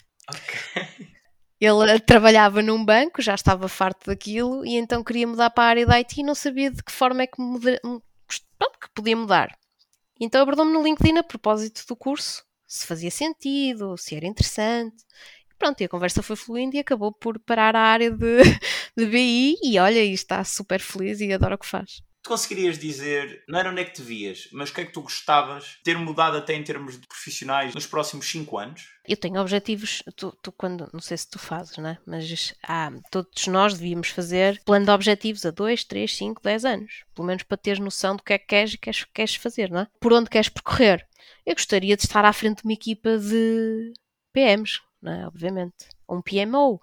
Ele 1.65 1.99
trabalhava 1.99 2.61
num 2.61 2.83
banco, 2.83 3.21
já 3.21 3.35
estava 3.35 3.67
farto 3.67 4.07
daquilo 4.07 4.65
e 4.65 4.75
então 4.75 5.03
queria 5.03 5.27
mudar 5.27 5.49
para 5.49 5.63
a 5.63 5.67
área 5.67 5.85
da 5.85 5.95
IT 5.95 6.19
e 6.19 6.23
não 6.23 6.35
sabia 6.35 6.69
de 6.69 6.83
que 6.83 6.91
forma 6.91 7.23
é 7.23 7.27
que, 7.27 7.41
muda, 7.41 7.79
que 8.29 8.89
podia 8.93 9.15
mudar. 9.15 9.57
Então 10.19 10.41
abordou-me 10.41 10.71
no 10.71 10.83
LinkedIn 10.83 11.17
a 11.17 11.23
propósito 11.23 11.85
do 11.87 11.95
curso, 11.95 12.43
se 12.67 12.85
fazia 12.85 13.11
sentido, 13.11 13.97
se 13.97 14.15
era 14.15 14.25
interessante. 14.25 15.03
Pronto, 15.57 15.81
e 15.81 15.85
a 15.85 15.89
conversa 15.89 16.21
foi 16.21 16.35
fluindo 16.35 16.75
e 16.75 16.79
acabou 16.79 17.11
por 17.13 17.39
parar 17.39 17.75
a 17.75 17.81
área 17.81 18.11
de, 18.11 18.37
de 18.95 19.05
BI 19.05 19.55
e 19.63 19.79
olha, 19.79 20.03
e 20.03 20.13
está 20.13 20.43
super 20.43 20.79
feliz 20.79 21.19
e 21.21 21.31
adora 21.31 21.55
o 21.55 21.57
que 21.57 21.65
faz. 21.65 22.01
Tu 22.25 22.29
conseguirias 22.29 22.79
dizer, 22.79 23.43
não 23.47 23.59
era 23.59 23.69
onde 23.69 23.81
é 23.81 23.85
que 23.85 23.93
te 23.93 24.01
vias, 24.01 24.49
mas 24.51 24.71
o 24.71 24.73
que 24.73 24.81
é 24.81 24.85
que 24.85 24.91
tu 24.91 25.03
gostavas 25.03 25.63
de 25.63 25.83
ter 25.83 25.95
mudado 25.95 26.35
até 26.35 26.55
em 26.55 26.63
termos 26.63 26.99
de 26.99 27.05
profissionais 27.05 27.75
nos 27.75 27.85
próximos 27.85 28.27
5 28.31 28.57
anos? 28.57 28.89
Eu 29.07 29.15
tenho 29.15 29.39
objetivos, 29.39 30.01
tu, 30.15 30.35
tu, 30.41 30.51
quando, 30.51 30.89
não 30.91 30.99
sei 30.99 31.17
se 31.17 31.29
tu 31.29 31.37
fazes, 31.37 31.77
né? 31.77 31.99
mas 32.03 32.55
ah, 32.67 32.91
todos 33.11 33.45
nós 33.45 33.75
devíamos 33.75 34.07
fazer 34.07 34.59
plano 34.65 34.85
de 34.85 34.91
objetivos 34.91 35.45
a 35.45 35.51
2, 35.51 35.83
3, 35.83 36.17
5, 36.17 36.41
10 36.41 36.65
anos. 36.65 37.03
Pelo 37.13 37.27
menos 37.27 37.43
para 37.43 37.57
teres 37.57 37.77
noção 37.77 38.15
do 38.15 38.23
que 38.23 38.33
é 38.33 38.39
que 38.39 38.47
queres 38.47 38.73
e 38.73 38.77
queres, 38.79 39.03
queres 39.03 39.35
fazer, 39.35 39.69
não 39.69 39.81
é? 39.81 39.87
Por 39.99 40.11
onde 40.11 40.27
queres 40.27 40.49
percorrer. 40.49 41.07
Eu 41.45 41.53
gostaria 41.53 41.95
de 41.95 42.01
estar 42.01 42.25
à 42.25 42.33
frente 42.33 42.63
de 42.63 42.63
uma 42.63 42.73
equipa 42.73 43.19
de 43.19 43.93
PMs, 44.33 44.81
é? 45.05 45.27
obviamente. 45.27 45.89
Um 46.09 46.23
PMO. 46.23 46.81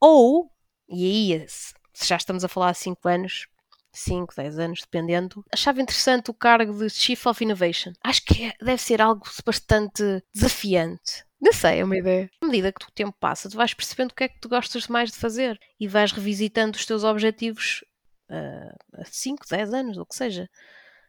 Ou, 0.00 0.50
e 0.88 1.34
aí, 1.34 1.46
se 1.46 2.06
já 2.06 2.16
estamos 2.16 2.42
a 2.42 2.48
falar 2.48 2.70
há 2.70 2.74
5 2.74 3.06
anos, 3.06 3.48
5, 3.92 4.34
10 4.36 4.58
anos, 4.58 4.80
dependendo, 4.80 5.44
achava 5.52 5.80
interessante 5.80 6.30
o 6.30 6.34
cargo 6.34 6.72
de 6.72 6.90
Chief 6.90 7.26
of 7.26 7.42
Innovation. 7.42 7.92
Acho 8.02 8.24
que 8.24 8.44
é, 8.44 8.54
deve 8.60 8.80
ser 8.80 9.00
algo 9.00 9.26
bastante 9.44 10.02
desafiante. 10.32 11.24
Não 11.40 11.52
sei, 11.52 11.80
é 11.80 11.84
uma 11.84 11.96
ideia. 11.96 12.30
À 12.42 12.46
medida 12.46 12.72
que 12.72 12.84
o 12.84 12.90
tempo 12.92 13.16
passa, 13.18 13.48
tu 13.48 13.56
vais 13.56 13.72
percebendo 13.72 14.10
o 14.10 14.14
que 14.14 14.24
é 14.24 14.28
que 14.28 14.40
tu 14.40 14.48
gostas 14.48 14.88
mais 14.88 15.10
de 15.10 15.16
fazer 15.16 15.58
e 15.78 15.86
vais 15.86 16.12
revisitando 16.12 16.76
os 16.76 16.84
teus 16.84 17.04
objetivos 17.04 17.84
uh, 18.28 19.00
a 19.00 19.04
5, 19.04 19.46
10 19.48 19.72
anos, 19.72 19.96
ou 19.96 20.02
o 20.02 20.06
que 20.06 20.16
seja, 20.16 20.50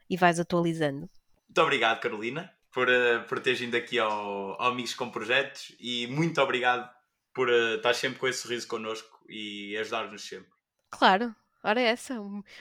e 0.09 0.15
vais 0.15 0.39
atualizando. 0.39 1.09
Muito 1.47 1.61
obrigado, 1.61 1.99
Carolina 1.99 2.51
por, 2.71 2.87
uh, 2.87 3.23
por 3.27 3.39
teres 3.39 3.59
vindo 3.59 3.75
aqui 3.75 3.99
ao, 3.99 4.61
ao 4.61 4.71
Amigos 4.71 4.93
com 4.93 5.09
Projetos 5.09 5.75
e 5.79 6.07
muito 6.07 6.39
obrigado 6.41 6.89
por 7.33 7.49
uh, 7.49 7.75
estar 7.75 7.93
sempre 7.93 8.19
com 8.19 8.27
esse 8.27 8.41
sorriso 8.41 8.67
connosco 8.67 9.19
e 9.27 9.75
ajudar-nos 9.77 10.21
sempre. 10.23 10.51
Claro, 10.89 11.35
ora 11.63 11.81
essa. 11.81 12.15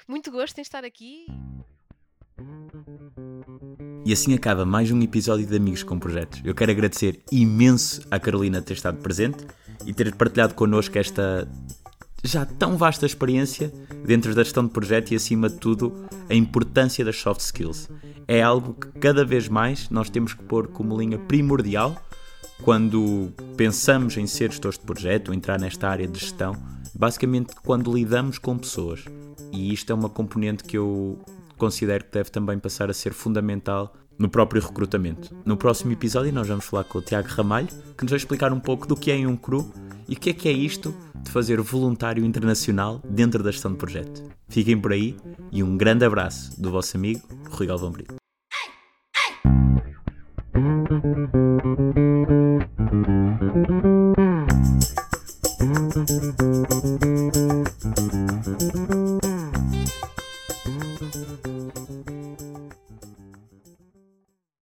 Muito 0.07 0.31
gosto 0.31 0.59
em 0.59 0.63
estar 0.63 0.85
aqui. 0.85 1.27
E 4.05 4.13
assim 4.13 4.35
acaba 4.35 4.65
mais 4.65 4.91
um 4.91 5.01
episódio 5.03 5.47
de 5.47 5.57
Amigos 5.57 5.83
com 5.83 5.99
Projetos. 5.99 6.41
Eu 6.45 6.55
quero 6.55 6.71
agradecer 6.71 7.21
imenso 7.31 8.01
à 8.11 8.19
Carolina 8.19 8.63
ter 8.63 8.75
estado 8.75 8.99
presente 8.99 9.47
e 9.85 9.93
ter 9.93 10.15
partilhado 10.15 10.55
connosco 10.55 10.99
esta 10.99 11.49
já 12.25 12.45
tão 12.45 12.77
vasta 12.77 13.07
experiência 13.07 13.73
dentro 14.05 14.35
da 14.35 14.43
gestão 14.43 14.67
de 14.67 14.73
projeto 14.73 15.13
e, 15.13 15.17
acima 15.17 15.49
de 15.49 15.57
tudo, 15.57 16.09
a 16.29 16.35
importância 16.35 17.05
das 17.05 17.17
soft 17.17 17.41
skills. 17.41 17.89
É 18.27 18.43
algo 18.43 18.75
que 18.75 18.89
cada 18.99 19.25
vez 19.25 19.49
mais 19.49 19.89
nós 19.89 20.11
temos 20.11 20.35
que 20.35 20.43
pôr 20.43 20.69
como 20.69 20.99
linha 20.99 21.19
primordial 21.19 21.97
quando 22.63 23.33
pensamos 23.57 24.17
em 24.17 24.27
ser 24.27 24.51
gestores 24.51 24.79
de 24.79 24.85
projeto 24.85 25.29
ou 25.29 25.35
entrar 25.35 25.61
nesta 25.61 25.89
área 25.89 26.09
de 26.09 26.19
gestão, 26.19 26.57
basicamente 26.99 27.55
quando 27.65 27.95
lidamos 27.95 28.39
com 28.39 28.59
pessoas. 28.59 29.05
E 29.53 29.73
isto 29.73 29.93
é 29.93 29.95
uma 29.95 30.11
componente 30.11 30.65
que 30.65 30.77
eu 30.77 31.19
considero 31.57 32.05
que 32.05 32.11
deve 32.11 32.31
também 32.31 32.59
passar 32.59 32.91
a 32.91 32.95
ser 32.95 33.13
fundamental 33.13 33.95
no 34.19 34.29
próprio 34.29 34.61
recrutamento. 34.61 35.35
No 35.45 35.57
próximo 35.57 35.93
episódio 35.93 36.33
nós 36.33 36.49
vamos 36.49 36.65
falar 36.65 36.85
com 36.85 36.99
o 36.99 37.03
Tiago 37.03 37.29
Ramalho, 37.29 37.69
que 37.97 38.03
nos 38.03 38.11
vai 38.11 38.17
explicar 38.17 38.53
um 38.53 38.59
pouco 38.59 38.87
do 38.87 38.97
que 38.97 39.13
é 39.13 39.17
em 39.17 39.27
um 39.27 39.37
CRU 39.37 39.73
e 40.09 40.15
o 40.15 40.19
que 40.19 40.31
é 40.31 40.33
que 40.33 40.49
é 40.49 40.53
isto 40.53 40.93
de 41.23 41.31
fazer 41.31 41.61
voluntário 41.61 42.25
internacional 42.25 43.01
dentro 43.09 43.43
da 43.43 43.53
gestão 43.53 43.71
de 43.71 43.79
projeto. 43.79 44.25
Fiquem 44.49 44.81
por 44.81 44.93
aí 44.93 45.17
e 45.53 45.63
um 45.63 45.77
grande 45.77 46.05
abraço 46.05 46.61
do 46.61 46.71
vosso 46.71 46.97
amigo 46.97 47.23
Rui 47.51 47.67
Galvão 47.67 47.93
Brito. 47.93 48.17
Música 55.79 57.68